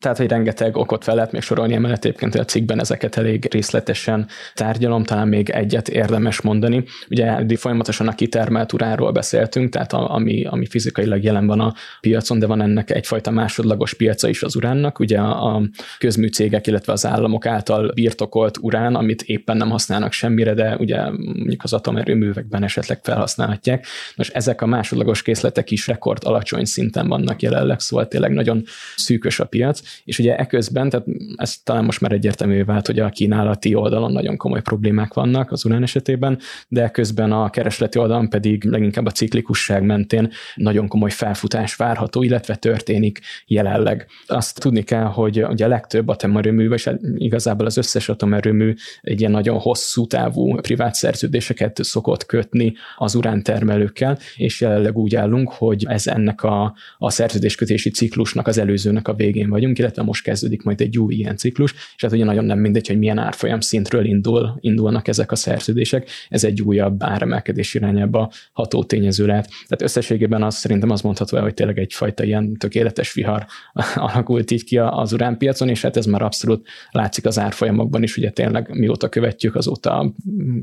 tehát, 0.06 0.20
hogy 0.20 0.30
rengeteg 0.30 0.78
okot 0.78 1.04
fel 1.04 1.16
lehet 1.16 1.32
még 1.32 1.42
sorolni, 1.42 1.74
emellett 1.74 2.06
egyébként 2.06 2.36
a 2.36 2.46
cikkben 2.46 2.80
ezeket 2.80 3.18
elég 3.18 3.48
részletesen 3.52 4.28
tárgyalom, 4.54 5.04
talán 5.04 5.28
még 5.28 5.50
egyet 5.50 5.88
érdemes 5.90 6.42
mondani. 6.42 6.84
Ugye 7.10 7.56
folyamatosan 7.56 8.08
a 8.08 8.16
kitermelt 8.16 8.74
uránról 8.74 9.12
beszéltünk, 9.12 9.70
tehát 9.70 9.94
a, 9.94 10.14
ami, 10.14 10.46
ami 10.46 10.66
fizikailag 10.66 11.24
jelen 11.24 11.48
van 11.48 11.60
a 11.60 11.74
piacon, 12.02 12.40
de 12.40 12.46
van 12.46 12.62
ennek 12.62 12.92
egyfajta 12.92 13.32
másodlagos 13.32 13.94
piaca 13.94 14.28
is 14.28 14.44
az 14.44 14.56
uránnak. 14.56 15.00
Ugye 15.00 15.20
a, 15.20 15.56
a 15.56 15.62
közműcégek, 15.98 16.68
illetve 16.68 16.94
az 16.94 17.06
államok 17.06 17.46
által 17.46 17.92
birtokolt 17.94 18.58
urán, 18.62 18.96
amit 18.96 19.22
éppen 19.22 19.58
nem 19.58 19.70
használnak 19.70 20.12
semmire, 20.12 20.54
de 20.54 20.76
ugye 20.76 21.10
mondjuk 21.10 21.64
az 21.64 21.74
atomerőművekben 21.74 22.64
esetleg 22.64 23.00
felhasználhatják. 23.04 23.86
Most 24.16 24.34
ezek 24.34 24.62
a 24.62 24.66
másodlagos 24.66 25.22
készletek 25.22 25.72
is 25.72 25.88
rekord 25.88 26.24
alacsony 26.24 26.66
szinten 26.66 27.08
vannak 27.08 27.42
jelenleg, 27.42 27.80
szóval 27.80 28.08
tényleg 28.08 28.32
nagyon 28.32 28.64
szűkös 28.96 29.40
a 29.40 29.46
piac 29.46 29.82
és 30.04 30.20
ugye 30.20 30.38
eközben, 30.38 30.90
tehát 30.90 31.06
ez 31.36 31.58
talán 31.64 31.84
most 31.86 32.02
már 32.02 32.12
egyértelművé 32.12 32.62
vált, 32.62 32.86
hogy 32.86 33.00
a 33.00 33.10
kínálati 33.10 33.76
oldalon 33.76 34.12
nagyon 34.12 34.38
komoly 34.38 34.62
problémák 34.62 35.14
vannak 35.14 35.52
az 35.52 35.66
urán 35.66 35.84
esetében, 35.84 36.40
de 36.68 36.90
közben 36.90 37.32
a 37.32 37.50
keresleti 37.50 38.00
oldalon 38.00 38.30
pedig 38.30 38.64
leginkább 38.64 39.06
a 39.06 39.12
ciklikusság 39.12 39.84
mentén 39.84 40.32
nagyon 40.56 40.88
komoly 40.88 41.10
felfutás 41.10 41.76
várható, 41.76 42.24
illetve 42.24 42.56
történik 42.56 43.20
jelenleg. 43.46 44.08
Azt 44.28 44.60
tudni 44.60 44.84
kell, 44.84 45.04
hogy 45.04 45.44
ugye 45.44 45.66
a 45.66 45.68
legtöbb 45.68 46.08
atomerőmű, 46.08 46.68
vagy 46.68 46.84
hát 46.84 47.00
igazából 47.16 47.66
az 47.66 47.78
összes 47.78 48.10
atomerőmű 48.10 48.74
egy 49.02 49.20
ilyen 49.20 49.32
nagyon 49.32 49.60
hosszú 49.60 50.08
távú 50.08 50.56
privát 50.56 50.94
szerződéseket 50.94 51.84
szokott 51.84 52.26
kötni 52.26 52.74
az 52.98 53.16
urántermelőkkel, 53.16 54.18
és 54.36 54.62
jelenleg 54.62 54.98
úgy 54.98 55.16
állunk, 55.16 55.52
hogy 55.52 55.86
ez 55.88 56.08
ennek 56.08 56.44
a, 56.44 56.76
a 56.98 57.10
szerződéskötési 57.10 57.90
ciklusnak 57.90 58.48
az 58.48 58.58
előzőnek 58.58 59.08
a 59.08 59.14
végén 59.14 59.50
vagyunk, 59.50 59.75
vagyunk, 59.76 59.78
illetve 59.78 60.04
most 60.04 60.24
kezdődik 60.24 60.64
majd 60.64 60.82
egy 60.82 60.98
új 60.98 61.16
ilyen 61.16 61.38
ciklus, 61.38 61.74
és 61.96 62.02
hát 62.02 62.12
ugye 62.12 62.24
nagyon 62.24 62.46
nem 62.46 62.60
mindegy, 62.60 62.88
hogy 62.88 62.98
milyen 62.98 63.18
árfolyam 63.18 63.60
szintről 63.60 64.06
indul, 64.06 64.58
indulnak 64.60 65.08
ezek 65.08 65.32
a 65.32 65.36
szerződések, 65.36 66.10
ez 66.30 66.44
egy 66.44 66.62
újabb 66.62 67.04
áremelkedés 67.04 67.74
irányába 67.74 68.32
ható 68.54 68.84
tényező 68.84 69.26
lehet. 69.26 69.46
Tehát 69.46 69.82
összességében 69.82 70.44
az 70.44 70.56
szerintem 70.56 70.90
az 70.90 71.02
mondható 71.02 71.38
el, 71.38 71.44
hogy 71.44 71.54
tényleg 71.54 71.80
egyfajta 71.80 72.24
ilyen 72.24 72.58
tökéletes 72.58 73.14
vihar 73.14 73.46
alakult 73.96 74.52
így 74.52 74.64
ki 74.64 74.78
az 74.78 75.14
uránpiacon, 75.14 75.70
és 75.70 75.82
hát 75.82 75.98
ez 75.98 76.06
már 76.06 76.22
abszolút 76.22 76.68
látszik 76.92 77.26
az 77.26 77.40
árfolyamokban 77.40 78.04
is, 78.04 78.18
ugye 78.18 78.30
tényleg 78.30 78.70
mióta 78.74 79.10
követjük, 79.10 79.56
azóta 79.56 80.14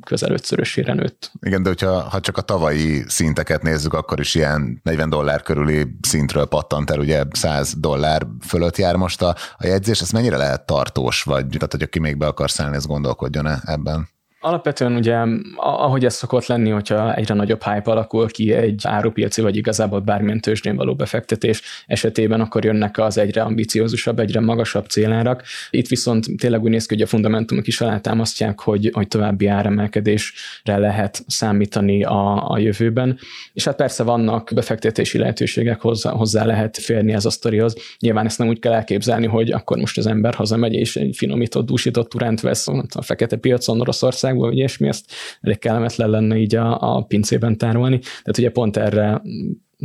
közel 0.06 0.32
ötszörösére 0.32 0.94
nőtt. 0.94 1.30
Igen, 1.40 1.62
de 1.62 1.68
hogyha 1.68 2.00
ha 2.00 2.20
csak 2.20 2.36
a 2.36 2.40
tavalyi 2.40 3.02
szinteket 3.06 3.62
nézzük, 3.62 3.92
akkor 3.92 4.20
is 4.20 4.34
ilyen 4.34 4.80
40 4.82 5.08
dollár 5.08 5.42
körüli 5.42 5.86
szintről 6.00 6.46
pattant 6.46 6.90
el, 6.90 6.98
ugye 6.98 7.22
100 7.32 7.74
dollár 7.80 8.26
fölött 8.40 8.76
jár 8.76 8.96
most 9.02 9.22
a, 9.22 9.36
a 9.56 9.66
jegyzés, 9.66 10.00
ez 10.00 10.10
mennyire 10.10 10.36
lehet 10.36 10.66
tartós, 10.66 11.22
vagy 11.22 11.46
tehát, 11.46 11.72
hogy 11.72 11.82
aki 11.82 11.98
még 11.98 12.16
be 12.16 12.26
akar 12.26 12.50
szállni, 12.50 12.76
ez 12.76 12.86
gondolkodjon-e 12.86 13.60
ebben? 13.64 14.08
Alapvetően 14.44 14.94
ugye, 14.94 15.16
ahogy 15.56 16.04
ez 16.04 16.14
szokott 16.14 16.46
lenni, 16.46 16.70
hogyha 16.70 17.14
egyre 17.14 17.34
nagyobb 17.34 17.62
hype 17.62 17.90
alakul 17.90 18.30
ki 18.30 18.52
egy 18.52 18.82
árupiaci, 18.86 19.40
vagy 19.40 19.56
igazából 19.56 20.00
bármilyen 20.00 20.40
tőzsdén 20.40 20.76
való 20.76 20.94
befektetés 20.94 21.62
esetében, 21.86 22.40
akkor 22.40 22.64
jönnek 22.64 22.98
az 22.98 23.18
egyre 23.18 23.42
ambiciózusabb, 23.42 24.18
egyre 24.18 24.40
magasabb 24.40 24.86
célárak. 24.86 25.42
Itt 25.70 25.88
viszont 25.88 26.26
tényleg 26.36 26.62
úgy 26.62 26.70
néz 26.70 26.86
ki, 26.86 26.94
hogy 26.94 27.02
a 27.02 27.06
fundamentumok 27.06 27.66
is 27.66 27.80
alátámasztják, 27.80 28.60
hogy, 28.60 28.90
hogy 28.92 29.08
további 29.08 29.46
áremelkedésre 29.46 30.76
lehet 30.76 31.24
számítani 31.26 32.04
a, 32.04 32.50
a 32.50 32.58
jövőben. 32.58 33.18
És 33.52 33.64
hát 33.64 33.76
persze 33.76 34.02
vannak 34.02 34.50
befektetési 34.54 35.18
lehetőségek, 35.18 35.80
hozzá, 35.80 36.10
hozzá 36.10 36.44
lehet 36.44 36.78
férni 36.78 37.12
ez 37.12 37.24
a 37.24 37.30
sztorihoz. 37.30 37.76
Nyilván 37.98 38.26
ezt 38.26 38.38
nem 38.38 38.48
úgy 38.48 38.58
kell 38.58 38.72
elképzelni, 38.72 39.26
hogy 39.26 39.50
akkor 39.50 39.78
most 39.78 39.98
az 39.98 40.06
ember 40.06 40.34
hazamegy 40.34 40.74
és 40.74 40.96
egy 40.96 41.16
finomított, 41.16 41.66
dúsított 41.66 42.14
uránt 42.14 42.40
vesz 42.40 42.68
a 42.68 43.02
fekete 43.02 43.36
piacon 43.36 43.80
Oroszország, 43.80 44.31
országból, 44.32 44.48
vagy 44.48 44.56
ilyesmi, 44.56 44.88
ezt 44.88 45.12
elég 45.40 45.58
kellemetlen 45.58 46.10
lenne 46.10 46.36
így 46.36 46.54
a, 46.54 46.96
a 46.96 47.02
pincében 47.02 47.58
tárolni. 47.58 47.98
Tehát 47.98 48.38
ugye 48.38 48.50
pont 48.50 48.76
erre 48.76 49.22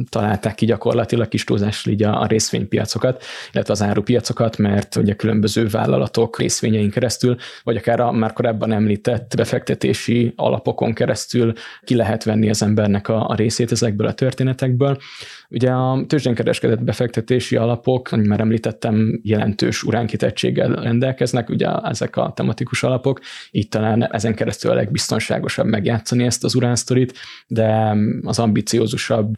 találták 0.09 0.55
ki 0.55 0.65
gyakorlatilag 0.65 1.27
kis 1.27 1.43
túlzásra 1.43 1.91
így 1.91 2.03
a, 2.03 2.21
a 2.21 2.25
részvénypiacokat, 2.25 3.23
illetve 3.51 3.73
az 3.73 3.81
árupiacokat, 3.81 4.57
mert 4.57 4.95
ugye 4.95 5.13
különböző 5.13 5.67
vállalatok 5.67 6.39
részvényein 6.39 6.89
keresztül, 6.89 7.35
vagy 7.63 7.75
akár 7.75 7.99
a 7.99 8.11
már 8.11 8.33
korábban 8.33 8.71
említett 8.71 9.33
befektetési 9.35 10.33
alapokon 10.35 10.93
keresztül 10.93 11.53
ki 11.83 11.95
lehet 11.95 12.23
venni 12.23 12.49
az 12.49 12.61
embernek 12.61 13.07
a, 13.07 13.27
a 13.27 13.35
részét 13.35 13.71
ezekből 13.71 14.07
a 14.07 14.13
történetekből. 14.13 14.97
Ugye 15.49 15.71
a 15.71 16.03
tőzsdén 16.07 16.35
kereskedett 16.35 16.83
befektetési 16.83 17.55
alapok, 17.55 18.11
amit 18.11 18.27
már 18.27 18.39
említettem, 18.39 19.19
jelentős 19.23 19.83
uránkitettséggel 19.83 20.73
rendelkeznek, 20.73 21.49
ugye 21.49 21.67
ezek 21.83 22.15
a 22.15 22.31
tematikus 22.35 22.83
alapok, 22.83 23.19
így 23.51 23.69
talán 23.69 24.13
ezen 24.13 24.35
keresztül 24.35 24.71
a 24.71 24.73
legbiztonságosabb 24.73 25.65
megjátszani 25.65 26.23
ezt 26.23 26.43
az 26.43 26.55
uránsztorit, 26.55 27.13
de 27.47 27.95
az 28.23 28.39
ambiciózusabb 28.39 29.33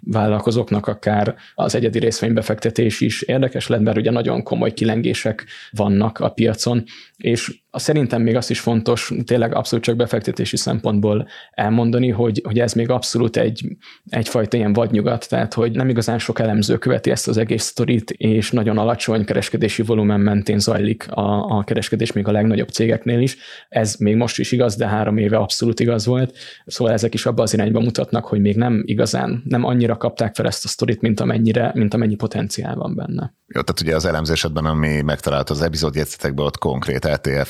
vállalkozóknak 0.49 0.88
akár 0.88 1.35
az 1.55 1.75
egyedi 1.75 1.99
részvénybefektetés 1.99 3.01
is 3.01 3.21
érdekes 3.21 3.67
lett, 3.67 3.81
mert 3.81 3.97
ugye 3.97 4.12
nagyon 4.12 4.43
komoly 4.43 4.73
kilengések 4.73 5.45
vannak 5.71 6.19
a 6.19 6.29
piacon, 6.29 6.83
és 7.17 7.62
szerintem 7.71 8.21
még 8.21 8.36
azt 8.36 8.49
is 8.49 8.60
fontos, 8.60 9.13
tényleg 9.25 9.55
abszolút 9.55 9.86
csak 9.86 9.95
befektetési 9.95 10.58
szempontból 10.58 11.27
elmondani, 11.51 12.10
hogy, 12.10 12.41
hogy 12.43 12.60
ez 12.60 12.73
még 12.73 12.89
abszolút 12.89 13.38
egy, 13.38 13.77
egyfajta 14.05 14.58
ilyen 14.58 14.73
vadnyugat, 14.73 15.29
tehát 15.29 15.53
hogy 15.53 15.71
nem 15.71 15.89
igazán 15.89 16.19
sok 16.19 16.39
elemző 16.39 16.77
követi 16.77 17.12
ezt 17.12 17.27
az 17.27 17.38
egész 17.38 17.63
sztorit, 17.63 18.12
és 18.12 18.51
nagyon 18.51 18.77
alacsony 18.77 19.25
kereskedési 19.25 19.82
volumen 19.82 20.19
mentén 20.19 20.60
zajlik 20.60 21.12
a, 21.12 21.58
a 21.58 21.63
kereskedés 21.63 22.12
még 22.12 22.27
a 22.27 22.32
legnagyobb 22.32 22.69
cégeknél 22.69 23.19
is. 23.19 23.38
Ez 23.69 23.95
még 23.95 24.15
most 24.15 24.39
is 24.39 24.51
igaz, 24.51 24.75
de 24.75 24.88
három 24.88 25.17
éve 25.17 25.38
abszolút 25.38 25.79
igaz 25.79 26.05
volt. 26.05 26.38
Szóval 26.65 26.93
ezek 26.93 27.13
is 27.13 27.25
abba 27.25 27.41
az 27.41 27.53
irányba 27.53 27.79
mutatnak, 27.79 28.25
hogy 28.25 28.41
még 28.41 28.55
nem 28.55 28.84
igazán, 28.86 29.43
nem 29.45 29.63
annyira 29.63 29.97
kapták 29.97 30.36
fel 30.36 30.45
ezt 30.45 30.65
a 30.65 30.67
sztorit, 30.67 31.01
mint 31.01 31.19
amennyire, 31.19 31.71
mint 31.75 31.93
amennyi 31.93 32.15
potenciál 32.15 32.75
van 32.75 32.95
benne. 32.95 33.38
Jó, 33.53 33.62
tehát 33.62 33.82
ugye 33.82 33.95
az 33.95 34.05
elemzésedben, 34.05 34.65
ami 34.65 35.01
megtalált 35.01 35.49
az 35.49 35.62
epizódjegyzetekből, 35.62 36.45
ott 36.45 36.58
konkrét 36.58 37.05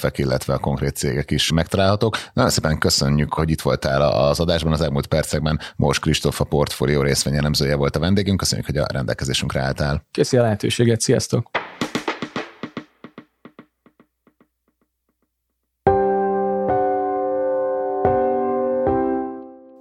ETF-ek, 0.10 0.18
illetve 0.18 0.54
a 0.54 0.58
konkrét 0.58 0.96
cégek 0.96 1.32
is 1.32 1.52
megtalálhatók. 1.52 2.18
Nagyon 2.34 2.52
szépen 2.52 2.78
köszönjük, 2.78 3.34
hogy 3.34 3.50
itt 3.50 3.62
voltál 3.62 4.02
az 4.02 4.40
adásban 4.40 4.74
az 4.74 4.82
elmúlt 4.82 5.08
percekben. 5.08 5.60
Mors 5.76 6.00
Kristóf 6.00 6.42
a 6.42 6.44
portfólió 6.44 7.02
részvényelemzője 7.02 7.76
volt 7.76 7.96
a 7.96 8.00
vendégünk. 8.00 8.38
Köszönjük, 8.38 8.68
hogy 8.68 8.78
a 8.78 8.86
rendelkezésünkre 8.92 9.62
álltál. 9.62 10.06
Köszi 10.12 10.38
a 10.38 10.42
lehetőséget, 10.42 11.02
sziasztok! 11.02 11.50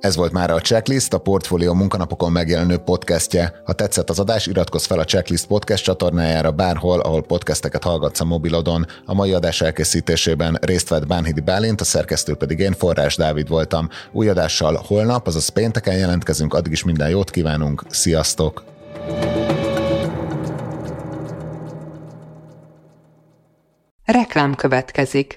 Ez 0.01 0.17
volt 0.17 0.33
már 0.33 0.51
a 0.51 0.61
Checklist, 0.61 1.13
a 1.13 1.19
Portfolio 1.19 1.75
munkanapokon 1.75 2.33
megjelenő 2.33 2.77
podcastje. 2.77 3.61
Ha 3.65 3.73
tetszett 3.73 4.11
az 4.11 4.19
adás, 4.19 4.47
iratkozz 4.47 4.87
fel 4.87 4.99
a 4.99 5.05
Checklist 5.05 5.47
podcast 5.47 5.85
csatornájára 5.85 6.51
bárhol, 6.51 7.01
ahol 7.01 7.23
podcasteket 7.23 7.83
hallgatsz 7.83 8.21
a 8.21 8.25
mobilodon. 8.25 8.87
A 9.05 9.15
mai 9.15 9.33
adás 9.33 9.61
elkészítésében 9.61 10.59
részt 10.61 10.89
vett 10.89 11.07
Bánhidi 11.07 11.41
Bálint, 11.41 11.81
a 11.81 11.85
szerkesztő 11.85 12.35
pedig 12.35 12.59
én, 12.59 12.73
Forrás 12.73 13.17
Dávid 13.17 13.49
voltam. 13.49 13.89
Új 14.13 14.29
adással 14.29 14.83
holnap, 14.87 15.27
azaz 15.27 15.49
pénteken 15.49 15.97
jelentkezünk, 15.97 16.55
addig 16.55 16.73
is 16.73 16.85
minden 16.85 17.09
jót 17.09 17.31
kívánunk, 17.31 17.85
sziasztok! 17.89 18.65
Reklám 24.05 24.55
következik. 24.55 25.37